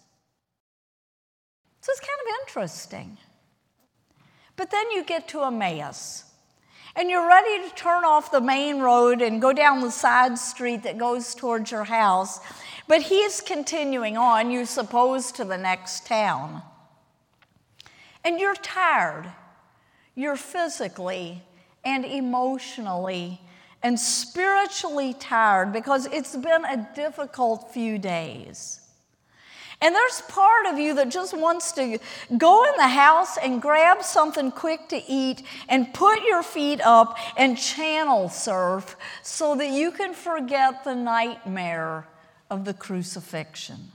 So 1.81 1.91
it's 1.91 2.01
kind 2.01 2.21
of 2.23 2.41
interesting. 2.43 3.19
But 4.55 4.71
then 4.71 4.93
you 4.93 5.03
get 5.03 5.27
to 5.31 5.43
Emmaus 5.43 6.23
and 6.95 7.11
you're 7.11 7.27
ready 7.27 7.69
to 7.69 7.75
turn 7.75 8.05
off 8.05 8.31
the 8.31 8.41
main 8.41 8.79
road 8.79 9.23
and 9.23 9.43
go 9.43 9.53
down 9.53 9.81
the 9.81 9.91
side 9.91 10.39
street 10.39 10.85
that 10.85 10.97
goes 10.97 11.35
towards 11.35 11.73
your 11.73 11.83
house, 11.83 12.39
but 12.87 13.03
he's 13.03 13.41
continuing 13.41 14.17
on, 14.17 14.53
you 14.53 14.65
suppose, 14.65 15.33
to 15.33 15.45
the 15.45 15.59
next 15.59 16.07
town. 16.07 16.63
And 18.23 18.39
you're 18.39 18.55
tired. 18.55 19.27
You're 20.15 20.37
physically 20.37 21.43
and 21.85 22.05
emotionally 22.05 23.41
and 23.85 24.01
spiritually 24.01 25.13
tired 25.13 25.71
because 25.73 26.07
it's 26.07 26.35
been 26.35 26.65
a 26.65 26.89
difficult 26.97 27.71
few 27.73 27.99
days. 27.99 28.81
And 29.83 29.95
there's 29.95 30.23
part 30.23 30.67
of 30.67 30.79
you 30.79 30.95
that 30.95 31.11
just 31.11 31.37
wants 31.37 31.73
to 31.73 31.99
go 32.39 32.65
in 32.65 32.77
the 32.79 32.89
house 32.89 33.37
and 33.37 33.61
grab 33.61 34.03
something 34.03 34.51
quick 34.51 34.89
to 34.89 35.03
eat 35.07 35.43
and 35.69 35.93
put 35.93 36.23
your 36.23 36.43
feet 36.43 36.81
up 36.81 37.19
and 37.37 37.59
channel 37.59 38.31
surf 38.31 38.97
so 39.23 39.55
that 39.57 39.69
you 39.69 39.91
can 39.91 40.15
forget 40.15 40.85
the 40.85 40.95
nightmare 40.95 42.07
of 42.51 42.65
the 42.65 42.73
crucifixion. 42.73 43.93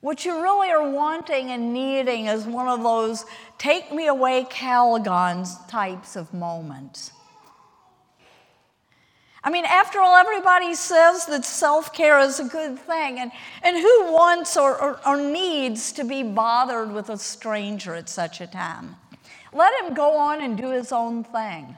What 0.00 0.24
you 0.24 0.40
really 0.40 0.70
are 0.70 0.90
wanting 0.90 1.50
and 1.50 1.72
needing 1.72 2.26
is 2.26 2.44
one 2.44 2.68
of 2.68 2.82
those 2.82 3.24
take 3.58 3.92
me 3.92 4.06
away 4.06 4.44
Calgon 4.44 5.46
types 5.68 6.14
of 6.14 6.32
moments. 6.32 7.10
I 9.42 9.50
mean, 9.50 9.64
after 9.64 10.00
all, 10.00 10.16
everybody 10.16 10.74
says 10.74 11.26
that 11.26 11.44
self 11.44 11.92
care 11.92 12.18
is 12.20 12.38
a 12.38 12.44
good 12.44 12.78
thing. 12.78 13.18
And, 13.18 13.32
and 13.62 13.76
who 13.76 14.12
wants 14.12 14.56
or, 14.56 14.80
or, 14.80 15.00
or 15.06 15.20
needs 15.20 15.92
to 15.92 16.04
be 16.04 16.22
bothered 16.22 16.92
with 16.92 17.08
a 17.08 17.16
stranger 17.16 17.94
at 17.94 18.08
such 18.08 18.40
a 18.40 18.46
time? 18.46 18.96
Let 19.52 19.72
him 19.82 19.94
go 19.94 20.16
on 20.16 20.42
and 20.42 20.56
do 20.56 20.70
his 20.70 20.92
own 20.92 21.24
thing. 21.24 21.76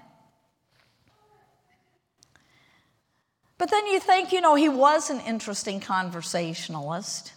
But 3.56 3.70
then 3.70 3.86
you 3.86 4.00
think, 4.00 4.32
you 4.32 4.40
know, 4.40 4.54
he 4.54 4.68
was 4.68 5.10
an 5.10 5.20
interesting 5.20 5.80
conversationalist. 5.80 7.34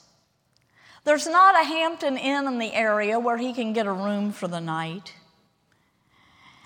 There's 1.05 1.27
not 1.27 1.59
a 1.59 1.65
Hampton 1.65 2.17
Inn 2.17 2.47
in 2.47 2.59
the 2.59 2.73
area 2.73 3.19
where 3.19 3.37
he 3.37 3.53
can 3.53 3.73
get 3.73 3.85
a 3.85 3.91
room 3.91 4.31
for 4.31 4.47
the 4.47 4.61
night. 4.61 5.13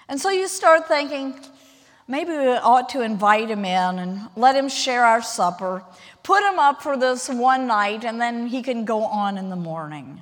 And 0.08 0.22
so 0.22 0.30
you 0.30 0.48
start 0.48 0.88
thinking, 0.88 1.40
maybe 2.08 2.32
we 2.32 2.48
ought 2.50 2.90
to 2.90 3.02
invite 3.02 3.50
him 3.50 3.66
in 3.66 4.00
and 4.00 4.30
let 4.36 4.56
him 4.56 4.70
share 4.70 5.04
our 5.06 5.22
supper, 5.22 5.84
put 6.22 6.44
him 6.44 6.60
up 6.60 6.84
for 6.84 6.96
this 6.96 7.28
one 7.28 7.66
night, 7.68 8.06
and 8.06 8.22
then 8.22 8.48
he 8.48 8.62
can 8.62 8.86
go 8.86 9.04
on 9.04 9.38
in 9.38 9.50
the 9.50 9.56
morning. 9.56 10.22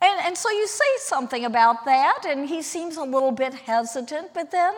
And, 0.00 0.20
and 0.26 0.36
so 0.36 0.50
you 0.50 0.66
say 0.66 0.84
something 0.98 1.44
about 1.44 1.84
that, 1.84 2.24
and 2.26 2.48
he 2.48 2.62
seems 2.62 2.96
a 2.96 3.04
little 3.04 3.32
bit 3.32 3.54
hesitant, 3.54 4.34
but 4.34 4.50
then 4.50 4.74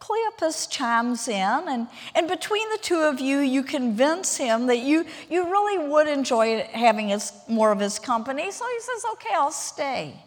Cleopas 0.00 0.70
chimes 0.70 1.26
in, 1.26 1.68
and, 1.68 1.88
and 2.14 2.28
between 2.28 2.68
the 2.70 2.78
two 2.78 3.00
of 3.00 3.18
you, 3.18 3.38
you 3.38 3.62
convince 3.62 4.36
him 4.36 4.66
that 4.66 4.78
you, 4.78 5.06
you 5.30 5.44
really 5.44 5.88
would 5.88 6.06
enjoy 6.06 6.60
having 6.72 7.08
his, 7.08 7.32
more 7.48 7.72
of 7.72 7.80
his 7.80 7.98
company. 7.98 8.50
So 8.50 8.66
he 8.68 8.80
says, 8.80 9.04
Okay, 9.12 9.34
I'll 9.34 9.50
stay. 9.50 10.22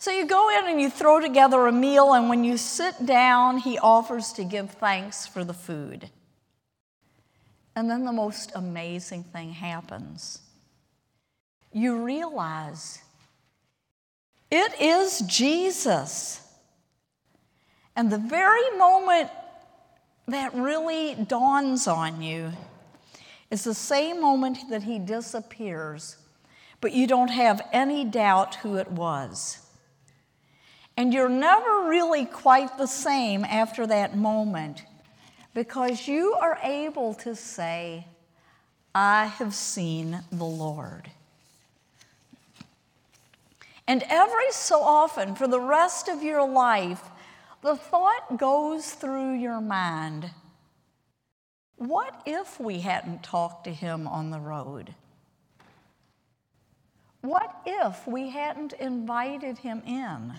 So 0.00 0.10
you 0.12 0.26
go 0.26 0.48
in 0.58 0.68
and 0.68 0.80
you 0.80 0.90
throw 0.90 1.20
together 1.20 1.66
a 1.66 1.72
meal, 1.72 2.14
and 2.14 2.28
when 2.28 2.44
you 2.44 2.56
sit 2.56 3.04
down, 3.04 3.58
he 3.58 3.78
offers 3.78 4.32
to 4.34 4.44
give 4.44 4.70
thanks 4.70 5.26
for 5.26 5.44
the 5.44 5.54
food. 5.54 6.08
And 7.74 7.90
then 7.90 8.04
the 8.04 8.12
most 8.12 8.52
amazing 8.54 9.24
thing 9.24 9.52
happens. 9.52 10.40
You 11.72 12.04
realize 12.04 13.00
it 14.50 14.80
is 14.80 15.20
Jesus. 15.20 16.47
And 17.98 18.12
the 18.12 18.18
very 18.18 18.70
moment 18.78 19.28
that 20.28 20.54
really 20.54 21.16
dawns 21.16 21.88
on 21.88 22.22
you 22.22 22.52
is 23.50 23.64
the 23.64 23.74
same 23.74 24.20
moment 24.20 24.70
that 24.70 24.84
he 24.84 25.00
disappears, 25.00 26.16
but 26.80 26.92
you 26.92 27.08
don't 27.08 27.32
have 27.32 27.60
any 27.72 28.04
doubt 28.04 28.54
who 28.54 28.76
it 28.76 28.92
was. 28.92 29.66
And 30.96 31.12
you're 31.12 31.28
never 31.28 31.88
really 31.88 32.24
quite 32.24 32.78
the 32.78 32.86
same 32.86 33.44
after 33.44 33.84
that 33.88 34.16
moment 34.16 34.84
because 35.52 36.06
you 36.06 36.36
are 36.40 36.60
able 36.62 37.14
to 37.14 37.34
say, 37.34 38.06
I 38.94 39.26
have 39.26 39.54
seen 39.54 40.20
the 40.30 40.44
Lord. 40.44 41.10
And 43.88 44.04
every 44.08 44.52
so 44.52 44.82
often, 44.82 45.34
for 45.34 45.48
the 45.48 45.60
rest 45.60 46.06
of 46.06 46.22
your 46.22 46.48
life, 46.48 47.02
the 47.62 47.76
thought 47.76 48.38
goes 48.38 48.92
through 48.92 49.34
your 49.34 49.60
mind 49.60 50.30
what 51.78 52.22
if 52.26 52.58
we 52.58 52.80
hadn't 52.80 53.22
talked 53.22 53.64
to 53.64 53.72
him 53.72 54.08
on 54.08 54.30
the 54.30 54.40
road? 54.40 54.94
What 57.20 57.54
if 57.64 58.06
we 58.06 58.30
hadn't 58.30 58.72
invited 58.72 59.58
him 59.58 59.82
in? 59.86 60.34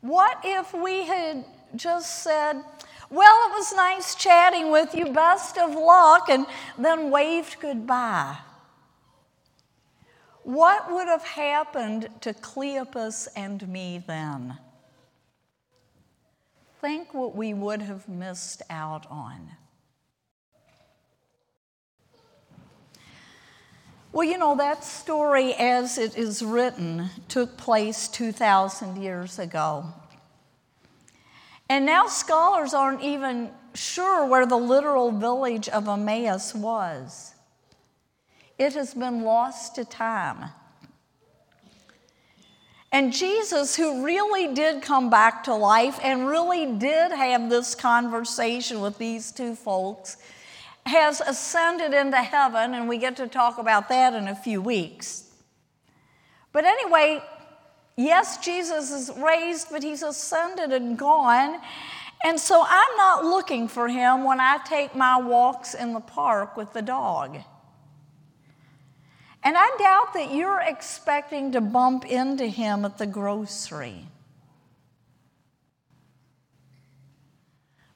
What 0.00 0.40
if 0.42 0.74
we 0.74 1.04
had 1.04 1.44
just 1.76 2.22
said, 2.24 2.64
Well, 3.10 3.48
it 3.48 3.52
was 3.52 3.72
nice 3.74 4.16
chatting 4.16 4.72
with 4.72 4.92
you, 4.92 5.12
best 5.12 5.56
of 5.56 5.72
luck, 5.74 6.28
and 6.28 6.44
then 6.76 7.10
waved 7.10 7.60
goodbye? 7.60 8.38
What 10.42 10.92
would 10.92 11.06
have 11.06 11.24
happened 11.24 12.08
to 12.22 12.34
Cleopas 12.34 13.28
and 13.36 13.68
me 13.68 14.02
then? 14.04 14.58
Think 16.82 17.14
what 17.14 17.36
we 17.36 17.54
would 17.54 17.80
have 17.80 18.08
missed 18.08 18.60
out 18.68 19.06
on. 19.08 19.52
Well, 24.10 24.28
you 24.28 24.36
know, 24.36 24.56
that 24.56 24.82
story, 24.82 25.54
as 25.54 25.96
it 25.96 26.18
is 26.18 26.42
written, 26.42 27.08
took 27.28 27.56
place 27.56 28.08
2,000 28.08 29.00
years 29.00 29.38
ago. 29.38 29.86
And 31.70 31.86
now 31.86 32.08
scholars 32.08 32.74
aren't 32.74 33.02
even 33.02 33.52
sure 33.74 34.26
where 34.26 34.44
the 34.44 34.56
literal 34.56 35.12
village 35.12 35.68
of 35.68 35.86
Emmaus 35.88 36.52
was. 36.52 37.36
It 38.58 38.74
has 38.74 38.92
been 38.92 39.22
lost 39.22 39.76
to 39.76 39.84
time. 39.84 40.50
And 42.92 43.10
Jesus, 43.10 43.74
who 43.74 44.04
really 44.04 44.52
did 44.52 44.82
come 44.82 45.08
back 45.08 45.44
to 45.44 45.54
life 45.54 45.98
and 46.02 46.28
really 46.28 46.66
did 46.66 47.10
have 47.10 47.48
this 47.48 47.74
conversation 47.74 48.82
with 48.82 48.98
these 48.98 49.32
two 49.32 49.54
folks, 49.54 50.18
has 50.84 51.22
ascended 51.22 51.94
into 51.94 52.18
heaven, 52.18 52.74
and 52.74 52.88
we 52.88 52.98
get 52.98 53.16
to 53.16 53.26
talk 53.28 53.56
about 53.56 53.88
that 53.88 54.12
in 54.12 54.28
a 54.28 54.34
few 54.34 54.60
weeks. 54.60 55.30
But 56.52 56.66
anyway, 56.66 57.22
yes, 57.96 58.44
Jesus 58.44 58.90
is 58.90 59.10
raised, 59.16 59.68
but 59.70 59.82
he's 59.82 60.02
ascended 60.02 60.70
and 60.72 60.98
gone. 60.98 61.60
And 62.24 62.38
so 62.38 62.62
I'm 62.68 62.96
not 62.96 63.24
looking 63.24 63.68
for 63.68 63.88
him 63.88 64.24
when 64.24 64.38
I 64.38 64.58
take 64.66 64.94
my 64.94 65.18
walks 65.18 65.72
in 65.72 65.94
the 65.94 66.00
park 66.00 66.58
with 66.58 66.72
the 66.74 66.82
dog. 66.82 67.38
And 69.44 69.56
I 69.58 69.70
doubt 69.78 70.14
that 70.14 70.34
you're 70.34 70.60
expecting 70.60 71.52
to 71.52 71.60
bump 71.60 72.04
into 72.04 72.46
him 72.46 72.84
at 72.84 72.98
the 72.98 73.06
grocery. 73.06 74.06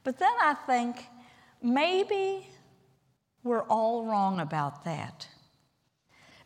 But 0.03 0.19
then 0.19 0.33
I 0.41 0.55
think 0.55 1.05
maybe 1.63 2.49
we're 3.45 3.63
all 3.65 4.07
wrong 4.07 4.41
about 4.41 4.85
that. 4.85 5.29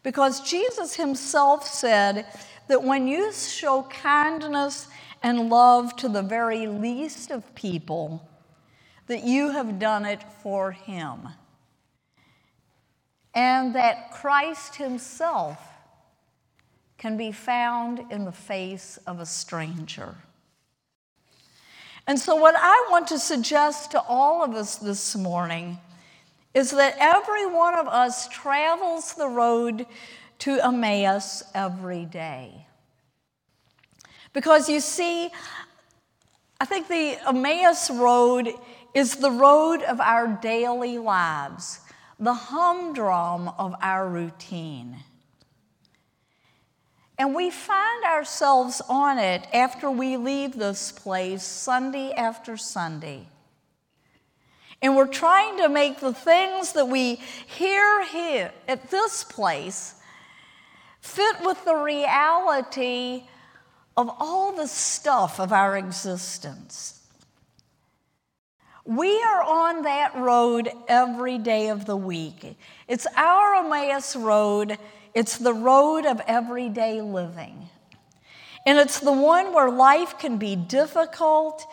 Because 0.02 0.40
Jesus 0.40 0.94
himself 0.94 1.66
said 1.66 2.26
that 2.68 2.82
when 2.82 3.06
you 3.06 3.32
show 3.32 3.82
kindness 3.84 4.88
and 5.22 5.50
love 5.50 5.96
to 5.96 6.08
the 6.08 6.22
very 6.22 6.66
least 6.66 7.30
of 7.30 7.54
people, 7.54 8.26
that 9.08 9.24
you 9.24 9.50
have 9.50 9.78
done 9.78 10.06
it 10.06 10.22
for 10.42 10.72
him. 10.72 11.28
And 13.34 13.74
that 13.74 14.10
Christ 14.12 14.76
himself 14.76 15.58
can 16.98 17.16
be 17.16 17.32
found 17.32 18.10
in 18.10 18.24
the 18.24 18.32
face 18.32 18.98
of 19.06 19.20
a 19.20 19.26
stranger. 19.26 20.16
And 22.06 22.18
so, 22.18 22.34
what 22.34 22.54
I 22.58 22.88
want 22.90 23.06
to 23.08 23.18
suggest 23.18 23.92
to 23.92 24.00
all 24.02 24.42
of 24.42 24.54
us 24.54 24.76
this 24.76 25.16
morning 25.16 25.78
is 26.54 26.72
that 26.72 26.96
every 26.98 27.46
one 27.46 27.74
of 27.74 27.86
us 27.86 28.28
travels 28.28 29.14
the 29.14 29.28
road 29.28 29.86
to 30.40 30.58
Emmaus 30.58 31.42
every 31.54 32.04
day. 32.04 32.66
Because 34.32 34.68
you 34.68 34.80
see, 34.80 35.30
I 36.60 36.64
think 36.64 36.88
the 36.88 37.16
Emmaus 37.28 37.90
road 37.90 38.50
is 38.94 39.16
the 39.16 39.30
road 39.30 39.82
of 39.82 40.00
our 40.00 40.26
daily 40.26 40.98
lives, 40.98 41.80
the 42.20 42.34
humdrum 42.34 43.48
of 43.48 43.74
our 43.80 44.06
routine. 44.06 44.96
And 47.18 47.34
we 47.34 47.50
find 47.50 48.04
ourselves 48.04 48.82
on 48.88 49.18
it 49.18 49.46
after 49.52 49.90
we 49.90 50.18
leave 50.18 50.56
this 50.56 50.92
place 50.92 51.42
Sunday 51.42 52.12
after 52.12 52.58
Sunday. 52.58 53.26
And 54.82 54.96
we're 54.96 55.06
trying 55.06 55.58
to 55.58 55.68
make 55.68 56.00
the 56.00 56.14
things 56.14 56.72
that 56.72 56.88
we 56.88 57.16
hear 57.46 58.04
here 58.06 58.52
at 58.68 58.90
this 58.90 59.24
place 59.24 59.94
fit 61.00 61.36
with 61.42 61.62
the 61.64 61.76
reality 61.76 63.24
of 63.96 64.10
all 64.18 64.52
the 64.52 64.68
stuff 64.68 65.40
of 65.40 65.52
our 65.52 65.76
existence. 65.76 66.99
We 68.84 69.22
are 69.22 69.42
on 69.42 69.82
that 69.82 70.16
road 70.16 70.70
every 70.88 71.38
day 71.38 71.68
of 71.68 71.84
the 71.84 71.96
week. 71.96 72.56
It's 72.88 73.06
our 73.16 73.56
Emmaus 73.56 74.16
road, 74.16 74.78
it's 75.14 75.38
the 75.38 75.52
road 75.52 76.06
of 76.06 76.20
everyday 76.26 77.00
living. 77.00 77.68
And 78.66 78.78
it's 78.78 79.00
the 79.00 79.12
one 79.12 79.52
where 79.52 79.70
life 79.70 80.18
can 80.18 80.36
be 80.36 80.54
difficult 80.54 81.66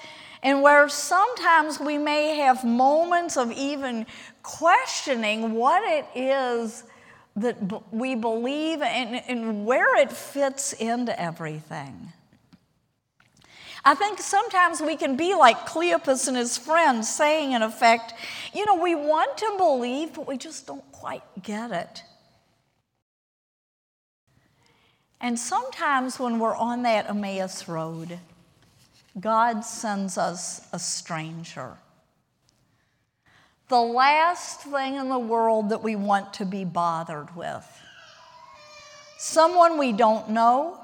and 0.43 0.62
where 0.62 0.88
sometimes 0.88 1.80
we 1.80 1.98
may 1.98 2.38
have 2.38 2.63
moments 2.63 3.38
of 3.38 3.52
even 3.52 4.06
questioning 4.43 5.54
what 5.54 5.84
it 5.84 6.06
is 6.15 6.84
that 7.36 7.58
we 7.91 8.15
believe 8.15 8.82
and, 8.82 9.22
and 9.28 9.65
where 9.65 9.96
it 9.98 10.12
fits 10.12 10.74
into 10.74 11.20
everything. 11.20 12.13
I 13.88 13.95
think 13.95 14.19
sometimes 14.19 14.82
we 14.82 14.97
can 14.97 15.15
be 15.15 15.34
like 15.34 15.65
Cleopas 15.65 16.28
and 16.28 16.36
his 16.36 16.58
friends, 16.58 17.08
saying, 17.08 17.54
in 17.54 17.62
effect, 17.62 18.13
you 18.54 18.65
know, 18.65 18.76
we 18.76 18.95
want 18.95 19.38
to 19.38 19.54
believe, 19.58 20.13
but 20.13 20.28
we 20.28 20.36
just 20.36 20.67
don't 20.67 20.91
quite 20.91 21.23
get 21.41 21.71
it. 21.71 22.04
And 25.21 25.39
sometimes 25.39 26.19
when 26.19 26.38
we're 26.38 26.54
on 26.54 26.84
that 26.84 27.10
Emmaus 27.10 27.69
road, 27.69 28.19
God 29.17 29.62
sends 29.62 30.17
us 30.17 30.67
a 30.73 30.80
stranger. 30.80 31.78
The 33.69 33.80
last 33.80 34.63
thing 34.63 34.95
in 34.95 35.08
the 35.08 35.17
world 35.17 35.69
that 35.69 35.82
we 35.82 35.95
want 35.95 36.34
to 36.34 36.45
be 36.45 36.65
bothered 36.65 37.34
with. 37.38 37.65
Someone 39.17 39.78
we 39.78 39.93
don't 39.93 40.32
know, 40.32 40.78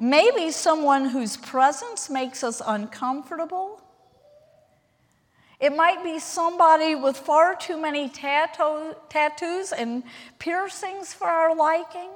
maybe 0.00 0.50
someone 0.50 1.04
whose 1.04 1.36
presence 1.36 2.08
makes 2.08 2.42
us 2.42 2.62
uncomfortable. 2.66 3.82
It 5.60 5.76
might 5.76 6.02
be 6.02 6.18
somebody 6.18 6.94
with 6.94 7.18
far 7.18 7.54
too 7.54 7.78
many 7.78 8.08
tattoo, 8.08 8.94
tattoos 9.10 9.72
and 9.72 10.02
piercings 10.38 11.12
for 11.12 11.26
our 11.26 11.54
liking. 11.54 12.08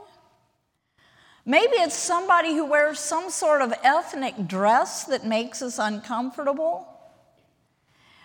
Maybe 1.45 1.75
it's 1.75 1.95
somebody 1.95 2.55
who 2.55 2.65
wears 2.65 2.99
some 2.99 3.29
sort 3.29 3.61
of 3.61 3.75
ethnic 3.85 4.49
dress 4.49 5.05
that 5.05 5.27
makes 5.27 5.61
us 5.61 5.79
uncomfortable. 5.79 6.89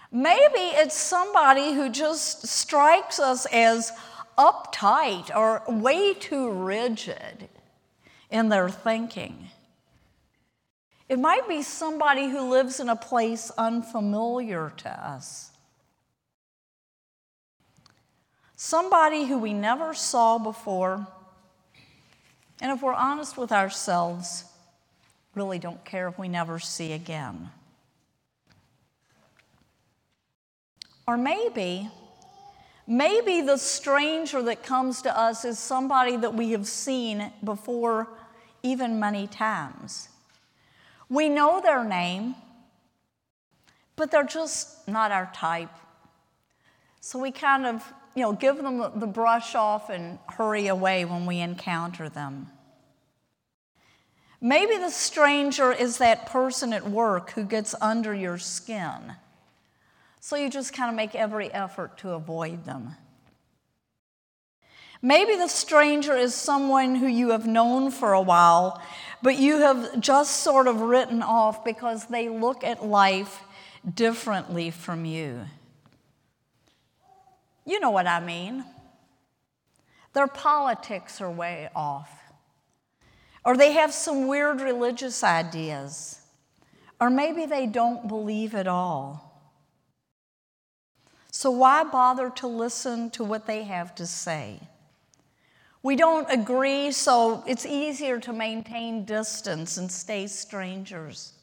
Maybe 0.09 0.53
it's 0.55 0.95
somebody 0.95 1.73
who 1.73 1.89
just 1.89 2.47
strikes 2.47 3.19
us 3.19 3.45
as 3.51 3.91
uptight 4.37 5.35
or 5.35 5.63
way 5.67 6.13
too 6.13 6.49
rigid 6.49 7.49
in 8.29 8.49
their 8.49 8.69
thinking. 8.69 9.49
It 11.07 11.19
might 11.19 11.47
be 11.47 11.61
somebody 11.63 12.29
who 12.29 12.49
lives 12.49 12.79
in 12.79 12.89
a 12.89 12.95
place 12.95 13.51
unfamiliar 13.57 14.71
to 14.77 14.89
us. 14.89 15.51
Somebody 18.55 19.25
who 19.25 19.39
we 19.39 19.53
never 19.53 19.93
saw 19.93 20.37
before 20.37 21.07
and 22.61 22.71
if 22.71 22.81
we're 22.81 22.93
honest 22.93 23.37
with 23.37 23.51
ourselves, 23.51 24.43
really 25.33 25.59
don't 25.59 25.83
care 25.85 26.07
if 26.07 26.19
we 26.19 26.27
never 26.27 26.59
see 26.59 26.91
again. 26.91 27.49
Or 31.07 31.17
maybe, 31.17 31.89
maybe 32.85 33.41
the 33.41 33.57
stranger 33.57 34.41
that 34.43 34.61
comes 34.63 35.01
to 35.03 35.17
us 35.17 35.45
is 35.45 35.57
somebody 35.57 36.17
that 36.17 36.33
we 36.33 36.51
have 36.51 36.67
seen 36.67 37.31
before, 37.43 38.07
even 38.63 38.99
many 38.99 39.27
times. 39.27 40.09
We 41.09 41.29
know 41.29 41.61
their 41.61 41.83
name, 41.83 42.35
but 43.95 44.11
they're 44.11 44.23
just 44.23 44.87
not 44.87 45.11
our 45.11 45.31
type. 45.33 45.71
So 47.01 47.19
we 47.19 47.31
kind 47.31 47.65
of, 47.65 47.83
you 48.15 48.23
know, 48.23 48.33
give 48.33 48.57
them 48.57 48.99
the 48.99 49.07
brush 49.07 49.55
off 49.55 49.89
and 49.89 50.19
hurry 50.27 50.67
away 50.67 51.05
when 51.05 51.25
we 51.25 51.39
encounter 51.39 52.09
them. 52.09 52.47
Maybe 54.41 54.77
the 54.77 54.89
stranger 54.89 55.73
is 55.73 55.97
that 55.97 56.27
person 56.27 56.71
at 56.71 56.89
work 56.89 57.31
who 57.31 57.43
gets 57.43 57.75
under 57.81 58.13
your 58.13 58.37
skin. 58.37 59.15
So 60.21 60.35
you 60.35 60.49
just 60.49 60.73
kind 60.73 60.89
of 60.89 60.95
make 60.95 61.15
every 61.15 61.51
effort 61.51 61.97
to 61.99 62.11
avoid 62.11 62.65
them. 62.65 62.95
Maybe 65.01 65.35
the 65.35 65.47
stranger 65.47 66.15
is 66.15 66.35
someone 66.35 66.95
who 66.95 67.07
you 67.07 67.29
have 67.29 67.47
known 67.47 67.89
for 67.89 68.11
a 68.13 68.21
while, 68.21 68.81
but 69.21 69.37
you 69.37 69.59
have 69.59 69.99
just 70.01 70.37
sort 70.37 70.67
of 70.67 70.81
written 70.81 71.21
off 71.21 71.63
because 71.63 72.05
they 72.05 72.27
look 72.27 72.63
at 72.63 72.85
life 72.85 73.43
differently 73.93 74.71
from 74.71 75.05
you. 75.05 75.45
You 77.65 77.79
know 77.79 77.91
what 77.91 78.07
I 78.07 78.19
mean. 78.19 78.65
Their 80.13 80.27
politics 80.27 81.21
are 81.21 81.31
way 81.31 81.69
off, 81.75 82.09
or 83.45 83.55
they 83.55 83.73
have 83.73 83.93
some 83.93 84.27
weird 84.27 84.59
religious 84.59 85.23
ideas, 85.23 86.19
or 86.99 87.09
maybe 87.09 87.45
they 87.45 87.67
don't 87.67 88.07
believe 88.07 88.55
at 88.55 88.67
all. 88.67 89.29
So, 91.31 91.51
why 91.51 91.83
bother 91.83 92.31
to 92.31 92.47
listen 92.47 93.11
to 93.11 93.23
what 93.23 93.45
they 93.45 93.63
have 93.63 93.93
to 93.95 94.07
say? 94.07 94.59
We 95.81 95.95
don't 95.95 96.29
agree, 96.29 96.91
so 96.91 97.43
it's 97.47 97.65
easier 97.65 98.19
to 98.19 98.33
maintain 98.33 99.05
distance 99.05 99.77
and 99.77 99.89
stay 99.89 100.27
strangers. 100.27 101.33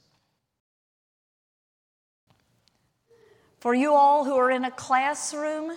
For 3.61 3.75
you 3.75 3.95
all 3.95 4.25
who 4.25 4.37
are 4.37 4.51
in 4.51 4.65
a 4.65 4.71
classroom, 4.71 5.73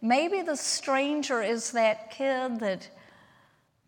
maybe 0.00 0.42
the 0.42 0.56
stranger 0.56 1.40
is 1.40 1.70
that 1.72 2.10
kid 2.10 2.58
that 2.60 2.90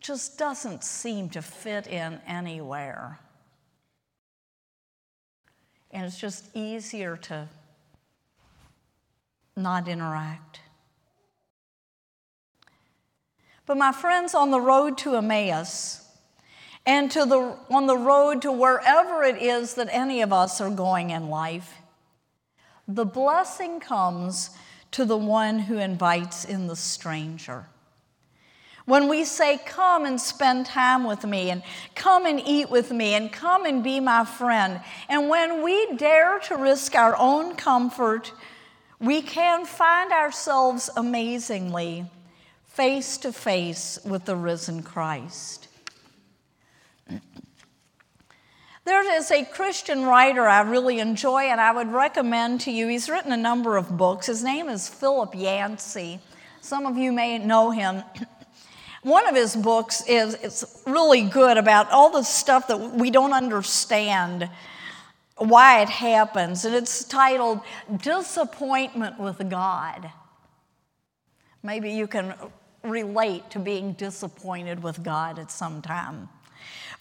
just 0.00 0.38
doesn't 0.38 0.84
seem 0.84 1.28
to 1.30 1.42
fit 1.42 1.86
in 1.86 2.20
anywhere. 2.26 3.18
And 5.90 6.06
it's 6.06 6.18
just 6.18 6.54
easier 6.54 7.16
to 7.16 7.48
not 9.56 9.88
interact. 9.88 10.60
But 13.66 13.78
my 13.78 13.92
friends, 13.92 14.34
on 14.34 14.50
the 14.50 14.60
road 14.60 14.98
to 14.98 15.16
Emmaus, 15.16 16.06
and 16.86 17.10
to 17.12 17.24
the, 17.24 17.56
on 17.70 17.86
the 17.86 17.96
road 17.96 18.42
to 18.42 18.52
wherever 18.52 19.22
it 19.22 19.40
is 19.40 19.74
that 19.74 19.88
any 19.90 20.20
of 20.20 20.32
us 20.32 20.60
are 20.60 20.70
going 20.70 21.10
in 21.10 21.30
life, 21.30 21.78
the 22.86 23.06
blessing 23.06 23.80
comes 23.80 24.50
to 24.90 25.06
the 25.06 25.16
one 25.16 25.60
who 25.60 25.78
invites 25.78 26.44
in 26.44 26.66
the 26.66 26.76
stranger. 26.76 27.66
When 28.84 29.08
we 29.08 29.24
say, 29.24 29.58
Come 29.64 30.04
and 30.04 30.20
spend 30.20 30.66
time 30.66 31.04
with 31.04 31.24
me, 31.24 31.48
and 31.48 31.62
come 31.94 32.26
and 32.26 32.38
eat 32.44 32.68
with 32.68 32.90
me, 32.90 33.14
and 33.14 33.32
come 33.32 33.64
and 33.64 33.82
be 33.82 33.98
my 33.98 34.26
friend, 34.26 34.82
and 35.08 35.30
when 35.30 35.62
we 35.62 35.96
dare 35.96 36.38
to 36.40 36.56
risk 36.56 36.94
our 36.94 37.16
own 37.16 37.56
comfort, 37.56 38.30
we 39.00 39.22
can 39.22 39.64
find 39.64 40.12
ourselves 40.12 40.90
amazingly 40.98 42.04
face 42.74 43.18
to 43.18 43.32
face 43.32 44.00
with 44.04 44.24
the 44.24 44.34
risen 44.34 44.82
Christ. 44.82 45.68
There 48.84 49.16
is 49.16 49.30
a 49.30 49.44
Christian 49.44 50.04
writer 50.04 50.46
I 50.46 50.60
really 50.62 50.98
enjoy 50.98 51.44
and 51.44 51.60
I 51.60 51.72
would 51.72 51.92
recommend 51.92 52.62
to 52.62 52.72
you. 52.72 52.88
He's 52.88 53.08
written 53.08 53.30
a 53.30 53.36
number 53.36 53.76
of 53.76 53.96
books. 53.96 54.26
His 54.26 54.42
name 54.42 54.68
is 54.68 54.88
Philip 54.88 55.34
Yancey. 55.36 56.18
Some 56.60 56.84
of 56.84 56.98
you 56.98 57.12
may 57.12 57.38
know 57.38 57.70
him. 57.70 58.02
One 59.02 59.28
of 59.28 59.36
his 59.36 59.54
books 59.54 60.02
is 60.08 60.34
it's 60.34 60.82
really 60.84 61.22
good 61.22 61.56
about 61.56 61.90
all 61.92 62.10
the 62.10 62.24
stuff 62.24 62.66
that 62.68 62.78
we 62.78 63.10
don't 63.10 63.32
understand 63.32 64.50
why 65.36 65.82
it 65.82 65.88
happens, 65.88 66.64
and 66.64 66.74
it's 66.74 67.04
titled 67.04 67.60
Disappointment 67.98 69.18
with 69.18 69.50
God. 69.50 70.10
Maybe 71.62 71.90
you 71.90 72.06
can 72.06 72.34
relate 72.84 73.50
to 73.50 73.58
being 73.58 73.92
disappointed 73.94 74.82
with 74.82 75.02
God 75.02 75.38
at 75.38 75.50
some 75.50 75.82
time. 75.82 76.28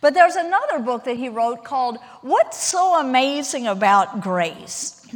But 0.02 0.14
there's 0.14 0.36
another 0.36 0.80
book 0.80 1.04
that 1.06 1.18
he 1.18 1.30
wrote 1.30 1.64
called 1.64 1.98
What's 2.22 2.62
So 2.62 3.00
Amazing 3.00 3.68
About 3.68 4.22
Grace? 4.22 5.08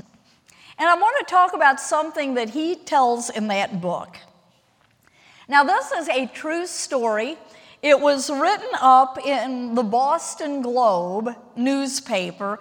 And 0.80 0.88
I 0.88 0.96
want 0.96 1.28
to 1.28 1.32
talk 1.32 1.54
about 1.54 1.80
something 1.80 2.36
that 2.36 2.52
he 2.52 2.76
tells 2.76 3.30
in 3.30 3.48
that 3.48 3.82
book. 3.82 4.18
Now, 5.50 5.64
this 5.64 5.92
is 5.92 6.08
a 6.10 6.28
true 6.28 6.68
story. 6.68 7.38
It 7.82 8.00
was 8.00 8.30
written 8.30 8.70
up 8.80 9.18
in 9.26 9.76
the 9.76 9.84
Boston 9.84 10.62
Globe 10.62 11.36
newspaper 11.56 12.60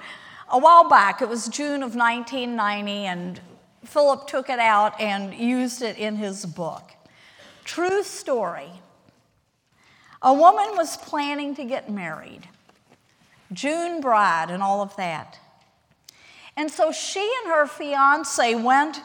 a 0.48 0.58
while 0.58 0.88
back. 0.88 1.20
It 1.20 1.28
was 1.28 1.48
June 1.48 1.82
of 1.82 1.94
1990, 1.94 2.92
and 3.06 3.40
Philip 3.84 4.26
took 4.26 4.48
it 4.48 4.58
out 4.58 5.00
and 5.00 5.34
used 5.34 5.82
it 5.82 5.98
in 5.98 6.16
his 6.16 6.46
book. 6.46 6.92
True 7.66 8.04
story. 8.04 8.70
A 10.22 10.32
woman 10.32 10.76
was 10.76 10.96
planning 10.96 11.56
to 11.56 11.64
get 11.64 11.90
married, 11.90 12.48
June 13.52 14.00
bride, 14.00 14.50
and 14.50 14.62
all 14.62 14.82
of 14.82 14.94
that. 14.96 15.40
And 16.56 16.70
so 16.70 16.92
she 16.92 17.20
and 17.42 17.52
her 17.52 17.66
fiance 17.66 18.54
went 18.54 19.00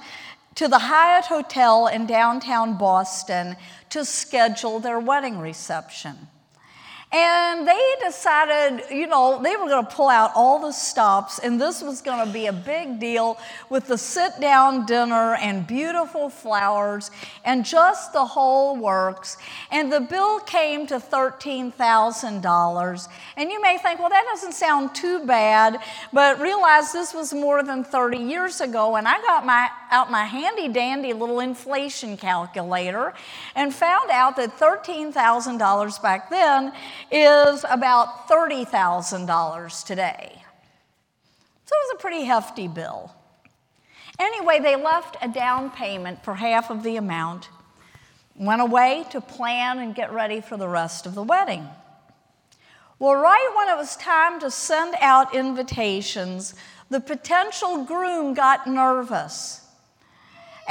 to 0.56 0.68
the 0.68 0.78
Hyatt 0.78 1.26
Hotel 1.26 1.88
in 1.88 2.06
downtown 2.06 2.78
Boston 2.78 3.56
to 3.90 4.06
schedule 4.06 4.80
their 4.80 5.00
wedding 5.00 5.40
reception. 5.40 6.28
And 7.14 7.68
they 7.68 7.96
decided, 8.02 8.86
you 8.90 9.06
know, 9.06 9.42
they 9.44 9.58
were 9.58 9.68
going 9.68 9.86
to 9.86 9.92
pull 9.92 10.08
out 10.08 10.32
all 10.34 10.60
the 10.60 10.72
stops, 10.72 11.40
and 11.40 11.60
this 11.60 11.82
was 11.82 12.02
going 12.02 12.26
to 12.26 12.32
be 12.32 12.46
a 12.46 12.54
big 12.54 13.02
deal 13.02 13.38
with 13.70 13.88
the 13.88 13.98
sit 13.98 14.40
down 14.40 14.86
dinner 14.86 15.36
and 15.36 15.68
beautiful 15.68 16.30
flowers 16.30 17.12
and 17.44 17.66
just 17.66 18.14
the 18.14 18.24
whole 18.24 18.78
works. 18.78 19.36
And 19.72 19.92
the 19.92 20.00
bill 20.00 20.40
came 20.40 20.88
to 20.88 21.00
$13,000. 21.00 23.08
And 23.36 23.52
you 23.52 23.62
may 23.62 23.78
think, 23.78 24.00
well, 24.00 24.10
that 24.10 24.24
doesn't 24.32 24.54
sound 24.54 24.96
too 24.96 25.26
bad, 25.26 25.80
but 26.14 26.40
realize 26.40 26.94
this 26.94 27.14
was 27.14 27.34
more 27.34 27.62
than 27.62 27.84
30 27.84 28.20
years 28.20 28.62
ago, 28.62 28.96
and 28.96 29.06
I 29.06 29.22
got 29.22 29.46
my, 29.46 29.70
out 29.92 30.12
my 30.12 30.24
handy 30.24 30.70
dandy 30.70 31.12
little 31.12 31.42
inflation 31.42 32.16
calculator 32.16 33.14
and 33.54 33.76
found 33.76 34.12
out 34.12 34.38
that 34.38 34.58
$13,000 34.58 36.02
back 36.02 36.30
then 36.30 36.72
is 37.10 37.66
about 37.70 38.28
$30,000 38.28 39.86
today. 39.86 40.44
So 41.66 41.76
it 41.76 41.88
was 41.88 41.96
a 41.96 42.02
pretty 42.02 42.24
hefty 42.26 42.68
bill. 42.68 43.16
Anyway, 44.20 44.60
they 44.60 44.76
left 44.76 45.18
a 45.22 45.28
down 45.28 45.72
payment 45.72 46.24
for 46.24 46.36
half 46.36 46.70
of 46.70 46.84
the 46.84 46.98
amount, 46.98 47.50
went 48.36 48.62
away 48.62 49.06
to 49.12 49.22
plan 49.22 49.80
and 49.80 49.96
get 49.96 50.12
ready 50.12 50.42
for 50.42 50.58
the 50.58 50.68
rest 50.68 51.06
of 51.06 51.16
the 51.16 51.24
wedding. 51.24 51.68
Well, 53.00 53.16
right 53.16 53.52
when 53.56 53.70
it 53.70 53.78
was 53.78 53.96
time 53.96 54.40
to 54.42 54.52
send 54.52 54.96
out 55.02 55.34
invitations, 55.34 56.54
the 56.90 57.00
potential 57.00 57.84
groom 57.84 58.36
got 58.36 58.68
nervous. 58.68 59.66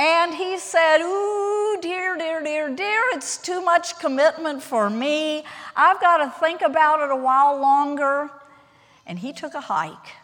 And 0.00 0.32
he 0.32 0.56
said, 0.56 1.02
Ooh, 1.02 1.76
dear, 1.82 2.16
dear, 2.16 2.42
dear, 2.42 2.74
dear, 2.74 3.02
it's 3.12 3.36
too 3.36 3.60
much 3.60 3.98
commitment 3.98 4.62
for 4.62 4.88
me. 4.88 5.44
I've 5.76 6.00
got 6.00 6.24
to 6.24 6.30
think 6.40 6.62
about 6.62 7.02
it 7.02 7.10
a 7.10 7.16
while 7.16 7.60
longer. 7.60 8.30
And 9.06 9.18
he 9.18 9.34
took 9.34 9.52
a 9.52 9.60
hike. 9.60 10.14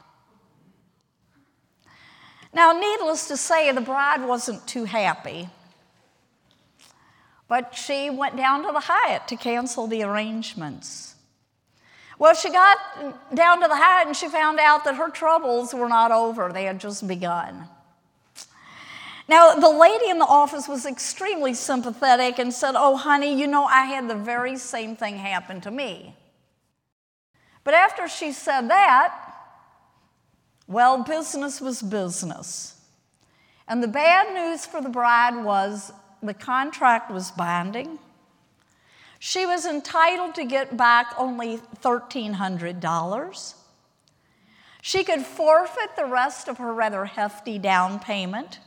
Now, 2.54 2.72
needless 2.72 3.28
to 3.28 3.36
say, 3.36 3.70
the 3.70 3.82
bride 3.82 4.26
wasn't 4.26 4.66
too 4.66 4.84
happy. 4.84 5.50
But 7.46 7.74
she 7.74 8.08
went 8.08 8.34
down 8.34 8.62
to 8.62 8.72
the 8.72 8.80
Hyatt 8.80 9.28
to 9.28 9.36
cancel 9.36 9.86
the 9.86 10.02
arrangements. 10.04 11.16
Well, 12.18 12.32
she 12.32 12.50
got 12.50 12.78
down 13.34 13.60
to 13.60 13.68
the 13.68 13.76
Hyatt 13.76 14.06
and 14.06 14.16
she 14.16 14.28
found 14.28 14.58
out 14.58 14.84
that 14.84 14.94
her 14.94 15.10
troubles 15.10 15.74
were 15.74 15.90
not 15.90 16.12
over, 16.12 16.50
they 16.50 16.64
had 16.64 16.80
just 16.80 17.06
begun. 17.06 17.68
Now, 19.28 19.54
the 19.54 19.70
lady 19.70 20.08
in 20.08 20.18
the 20.18 20.24
office 20.24 20.68
was 20.68 20.86
extremely 20.86 21.52
sympathetic 21.52 22.38
and 22.38 22.52
said, 22.52 22.74
Oh, 22.76 22.96
honey, 22.96 23.38
you 23.38 23.46
know, 23.46 23.64
I 23.64 23.86
had 23.86 24.08
the 24.08 24.14
very 24.14 24.56
same 24.56 24.94
thing 24.94 25.16
happen 25.16 25.60
to 25.62 25.70
me. 25.70 26.14
But 27.64 27.74
after 27.74 28.06
she 28.06 28.30
said 28.30 28.68
that, 28.70 29.12
well, 30.68 31.02
business 31.02 31.60
was 31.60 31.82
business. 31.82 32.80
And 33.66 33.82
the 33.82 33.88
bad 33.88 34.32
news 34.32 34.64
for 34.64 34.80
the 34.80 34.88
bride 34.88 35.44
was 35.44 35.92
the 36.22 36.34
contract 36.34 37.10
was 37.10 37.32
binding. 37.32 37.98
She 39.18 39.46
was 39.46 39.66
entitled 39.66 40.36
to 40.36 40.44
get 40.44 40.76
back 40.76 41.14
only 41.18 41.58
$1,300. 41.82 43.54
She 44.82 45.02
could 45.02 45.22
forfeit 45.22 45.96
the 45.96 46.04
rest 46.04 46.46
of 46.46 46.58
her 46.58 46.72
rather 46.72 47.06
hefty 47.06 47.58
down 47.58 47.98
payment, 47.98 48.60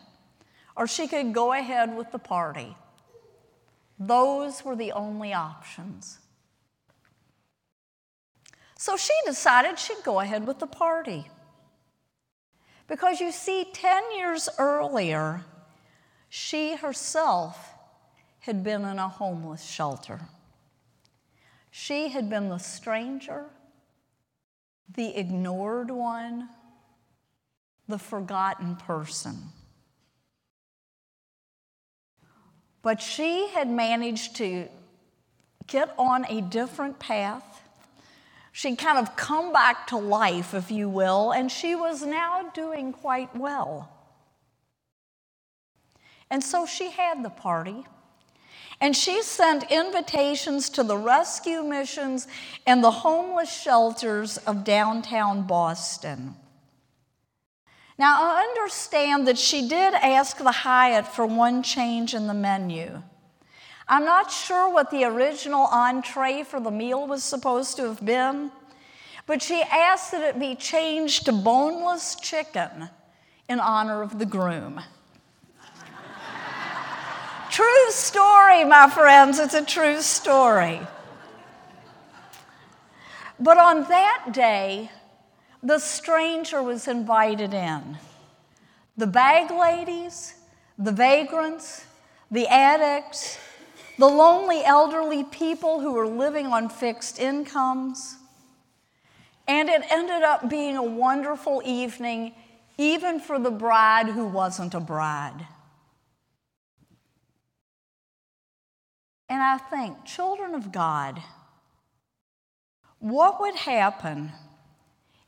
or 0.80 0.88
she 0.88 1.10
could 1.10 1.34
go 1.34 1.52
ahead 1.52 1.94
with 1.94 2.10
the 2.14 2.18
party. 2.18 2.74
Those 4.00 4.64
were 4.64 4.78
the 4.78 4.94
only 4.94 5.34
options. 5.34 6.20
So 8.78 8.96
she 8.96 9.12
decided 9.26 9.78
she'd 9.78 10.06
go 10.06 10.22
ahead 10.22 10.48
with 10.48 10.60
the 10.60 10.68
party. 10.68 11.28
Because 12.88 13.20
you 13.20 13.34
see, 13.34 13.66
10 13.74 14.16
years 14.16 14.48
earlier, 14.58 15.44
she 16.30 16.78
herself 16.78 17.74
had 18.40 18.64
been 18.64 18.86
in 18.86 19.00
a 19.00 19.10
homeless 19.10 19.66
shelter. 19.66 20.22
She 21.72 22.08
had 22.08 22.30
been 22.30 22.48
the 22.48 22.58
stranger, 22.58 23.48
the 24.96 25.18
ignored 25.18 25.92
one, 25.92 26.48
the 27.90 28.00
forgotten 28.00 28.78
person. 28.78 29.52
But 32.82 33.02
she 33.02 33.50
had 33.50 33.70
managed 33.70 34.36
to 34.38 34.68
get 35.68 35.94
on 35.98 36.26
a 36.30 36.42
different 36.42 37.00
path 37.00 37.60
She'd 38.60 38.78
kind 38.78 38.98
of 38.98 39.16
come 39.16 39.54
back 39.54 39.88
to 39.88 39.98
life, 39.98 40.54
if 40.54 40.70
you 40.70 40.90
will, 40.90 41.32
and 41.32 41.50
she 41.50 41.76
was 41.76 42.06
now 42.06 42.50
doing 42.54 42.92
quite 42.92 43.34
well. 43.34 43.90
And 46.30 46.44
so 46.44 46.66
she 46.66 46.92
had 46.92 47.24
the 47.24 47.30
party. 47.30 47.86
And 48.82 48.96
she 48.96 49.24
sent 49.24 49.72
invitations 49.72 50.70
to 50.72 50.84
the 50.84 50.98
rescue 50.98 51.64
missions 51.64 52.28
and 52.68 52.84
the 52.84 52.92
homeless 52.92 53.50
shelters 53.50 54.38
of 54.40 54.66
downtown 54.66 55.44
Boston. 55.44 56.36
Now, 58.00 58.16
I 58.18 58.44
understand 58.44 59.28
that 59.28 59.38
she 59.38 59.68
did 59.68 59.94
ask 59.94 60.38
the 60.38 60.54
Hyatt 60.54 61.06
for 61.06 61.26
one 61.26 61.62
change 61.62 62.14
in 62.14 62.28
the 62.28 62.34
menu. 62.34 63.04
I'm 63.90 64.06
not 64.06 64.32
sure 64.32 64.72
what 64.72 64.90
the 64.90 65.04
original 65.04 65.66
entree 65.66 66.44
for 66.44 66.62
the 66.62 66.72
meal 66.72 67.06
was 67.06 67.26
supposed 67.26 67.76
to 67.76 67.84
have 67.84 68.06
been, 68.06 68.52
but 69.26 69.42
she 69.42 69.62
asked 69.64 70.12
that 70.14 70.22
it 70.22 70.40
be 70.40 70.56
changed 70.56 71.26
to 71.26 71.34
boneless 71.34 72.16
chicken 72.16 72.90
in 73.50 73.60
honor 73.60 74.02
of 74.02 74.18
the 74.18 74.26
groom. 74.26 74.80
true 77.50 77.92
story, 77.92 78.64
my 78.64 78.90
friends, 78.90 79.40
it's 79.40 79.54
a 79.54 79.66
true 79.66 80.02
story. 80.02 80.80
But 83.38 83.58
on 83.58 83.84
that 83.90 84.28
day, 84.32 84.90
the 85.62 85.80
stranger 85.80 86.64
was 86.64 86.88
invited 86.88 87.54
in. 87.54 87.98
The 88.98 89.08
bag 89.08 89.52
ladies, 89.52 90.36
the 90.78 90.92
vagrants, 90.92 91.86
the 92.32 92.48
addicts, 92.48 93.38
the 93.98 94.08
lonely 94.08 94.64
elderly 94.64 95.24
people 95.26 95.82
who 95.82 95.94
were 95.94 96.08
living 96.08 96.48
on 96.48 96.70
fixed 96.70 97.20
incomes. 97.20 98.16
And 99.48 99.68
it 99.68 99.84
ended 99.90 100.24
up 100.24 100.50
being 100.50 100.78
a 100.78 100.84
wonderful 100.84 101.62
evening, 101.66 102.34
even 102.78 103.20
for 103.20 103.40
the 103.40 103.52
bride 103.52 104.08
who 104.08 104.28
wasn't 104.28 104.74
a 104.74 104.80
bride. 104.80 105.48
And 109.28 109.42
I 109.42 109.58
think, 109.58 110.06
children 110.06 110.56
of 110.56 110.72
God, 110.72 111.22
what 113.00 113.40
would 113.42 113.56
happen 113.56 114.32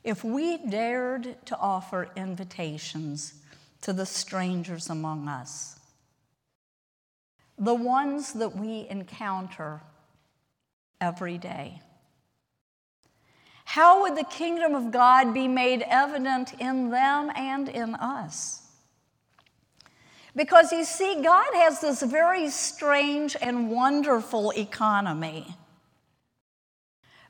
if 0.04 0.24
we 0.24 0.58
dared 0.58 1.36
to 1.46 1.56
offer 1.58 2.10
invitations 2.16 3.34
to 3.82 3.92
the 3.92 4.06
strangers 4.06 4.90
among 4.90 5.28
us? 5.28 5.78
the 7.62 7.74
ones 7.74 8.32
that 8.32 8.56
we 8.56 8.88
encounter 8.90 9.80
every 11.00 11.38
day. 11.38 11.80
How 13.64 14.02
would 14.02 14.16
the 14.16 14.24
kingdom 14.24 14.74
of 14.74 14.90
God 14.90 15.32
be 15.32 15.46
made 15.46 15.82
evident 15.82 16.54
in 16.58 16.90
them 16.90 17.30
and 17.36 17.68
in 17.68 17.94
us? 17.94 18.62
Because 20.34 20.72
you 20.72 20.84
see, 20.84 21.22
God 21.22 21.54
has 21.54 21.80
this 21.80 22.02
very 22.02 22.50
strange 22.50 23.36
and 23.40 23.70
wonderful 23.70 24.52
economy. 24.56 25.54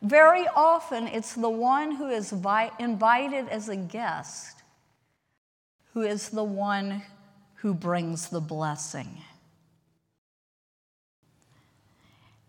Very 0.02 0.46
often, 0.48 1.06
it's 1.06 1.34
the 1.34 1.48
one 1.48 1.92
who 1.92 2.08
is 2.08 2.32
invited 2.32 3.48
as 3.48 3.68
a 3.68 3.76
guest 3.76 4.62
who 5.92 6.02
is 6.02 6.30
the 6.30 6.44
one 6.44 7.02
who 7.56 7.74
brings 7.74 8.28
the 8.28 8.40
blessing. 8.40 9.22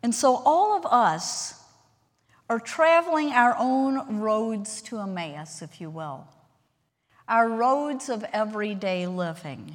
And 0.02 0.14
so 0.14 0.42
all 0.46 0.78
of 0.78 0.86
us 0.86 1.62
are 2.50 2.60
traveling 2.60 3.30
our 3.30 3.56
own 3.58 4.20
roads 4.20 4.82
to 4.84 5.00
Emmaus, 5.00 5.62
if 5.62 5.80
you 5.80 5.90
will, 5.90 6.28
our 7.28 7.50
roads 7.50 8.10
of 8.10 8.26
everyday 8.34 9.08
living. 9.08 9.74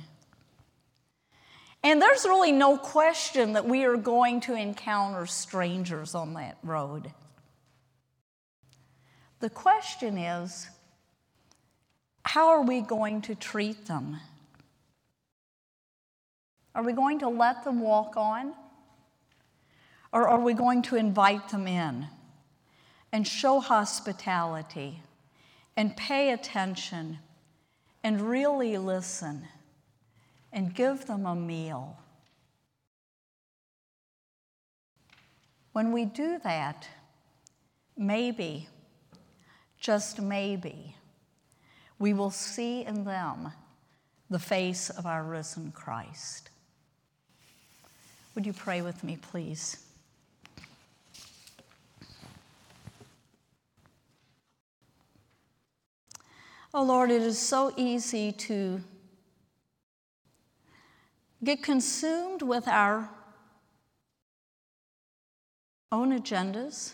And 1.83 2.03
there's 2.03 2.25
really 2.25 2.53
no 2.53 2.77
question 2.77 3.53
that 3.53 3.67
we 3.67 3.85
are 3.85 3.97
going 3.97 4.41
to 4.43 4.55
encounter 4.55 5.27
strangers 5.27 6.15
on 6.15 6.35
that 6.35 6.59
road. 6.63 7.13
The 9.41 9.51
question 9.51 10.19
is 10.19 10.69
how 12.25 12.49
are 12.49 12.63
we 12.63 12.81
going 12.81 13.23
to 13.23 13.35
treat 13.35 13.87
them? 13.87 14.19
Are 16.75 16.83
we 16.83 16.93
going 16.93 17.21
to 17.21 17.29
let 17.29 17.65
them 17.65 17.81
walk 17.81 18.17
on? 18.17 18.53
Or 20.13 20.29
are 20.29 20.41
we 20.41 20.55
going 20.55 20.83
to 20.83 20.97
invite 20.97 21.49
them 21.49 21.67
in 21.67 22.07
and 23.13 23.27
show 23.27 23.61
hospitality 23.61 25.03
and 25.77 25.97
pay 25.97 26.33
attention 26.33 27.19
and 28.03 28.21
really 28.21 28.79
listen 28.79 29.49
and 30.53 30.75
give 30.75 31.07
them 31.07 31.27
a 31.27 31.35
meal? 31.35 31.99
When 35.73 35.93
we 35.93 36.05
do 36.05 36.39
that, 36.43 36.89
maybe, 37.97 38.69
just 39.79 40.21
maybe, 40.21 40.97
we 41.99 42.13
will 42.13 42.31
see 42.31 42.85
in 42.85 43.05
them 43.05 43.53
the 44.31 44.39
face 44.39 44.91
of 44.91 45.07
our 45.07 45.23
risen 45.23 45.73
Christ. 45.73 46.51
Would 48.35 48.47
you 48.47 48.53
pray 48.53 48.83
with 48.83 49.03
me, 49.03 49.19
please? 49.21 49.85
Oh 56.75 56.83
Lord, 56.83 57.11
it 57.11 57.23
is 57.23 57.39
so 57.39 57.73
easy 57.77 58.31
to 58.31 58.81
get 61.43 61.63
consumed 61.63 62.43
with 62.43 62.69
our 62.69 63.09
own 65.91 66.17
agendas, 66.17 66.93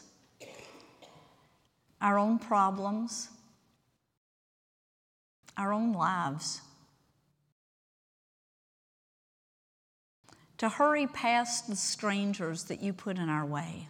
our 2.05 2.19
own 2.19 2.39
problems, 2.39 3.31
our 5.57 5.73
own 5.73 5.95
lives. 5.95 6.61
To 10.59 10.69
hurry 10.69 11.07
past 11.07 11.67
the 11.67 11.77
strangers 11.77 12.65
that 12.65 12.83
you 12.83 12.93
put 12.93 13.17
in 13.17 13.31
our 13.31 13.47
way. 13.47 13.89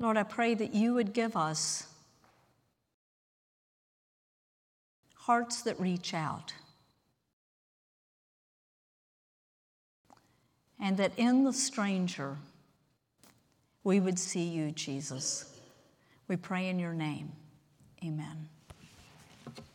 Lord, 0.00 0.16
I 0.16 0.24
pray 0.24 0.54
that 0.54 0.74
you 0.74 0.94
would 0.94 1.12
give 1.12 1.36
us 1.36 1.86
hearts 5.14 5.62
that 5.62 5.78
reach 5.78 6.12
out. 6.12 6.52
And 10.80 10.96
that 10.96 11.12
in 11.16 11.44
the 11.44 11.52
stranger, 11.52 12.36
we 13.86 14.00
would 14.00 14.18
see 14.18 14.42
you, 14.42 14.72
Jesus. 14.72 15.44
We 16.26 16.34
pray 16.34 16.66
in 16.66 16.80
your 16.80 16.92
name. 16.92 17.30
Amen. 18.04 18.48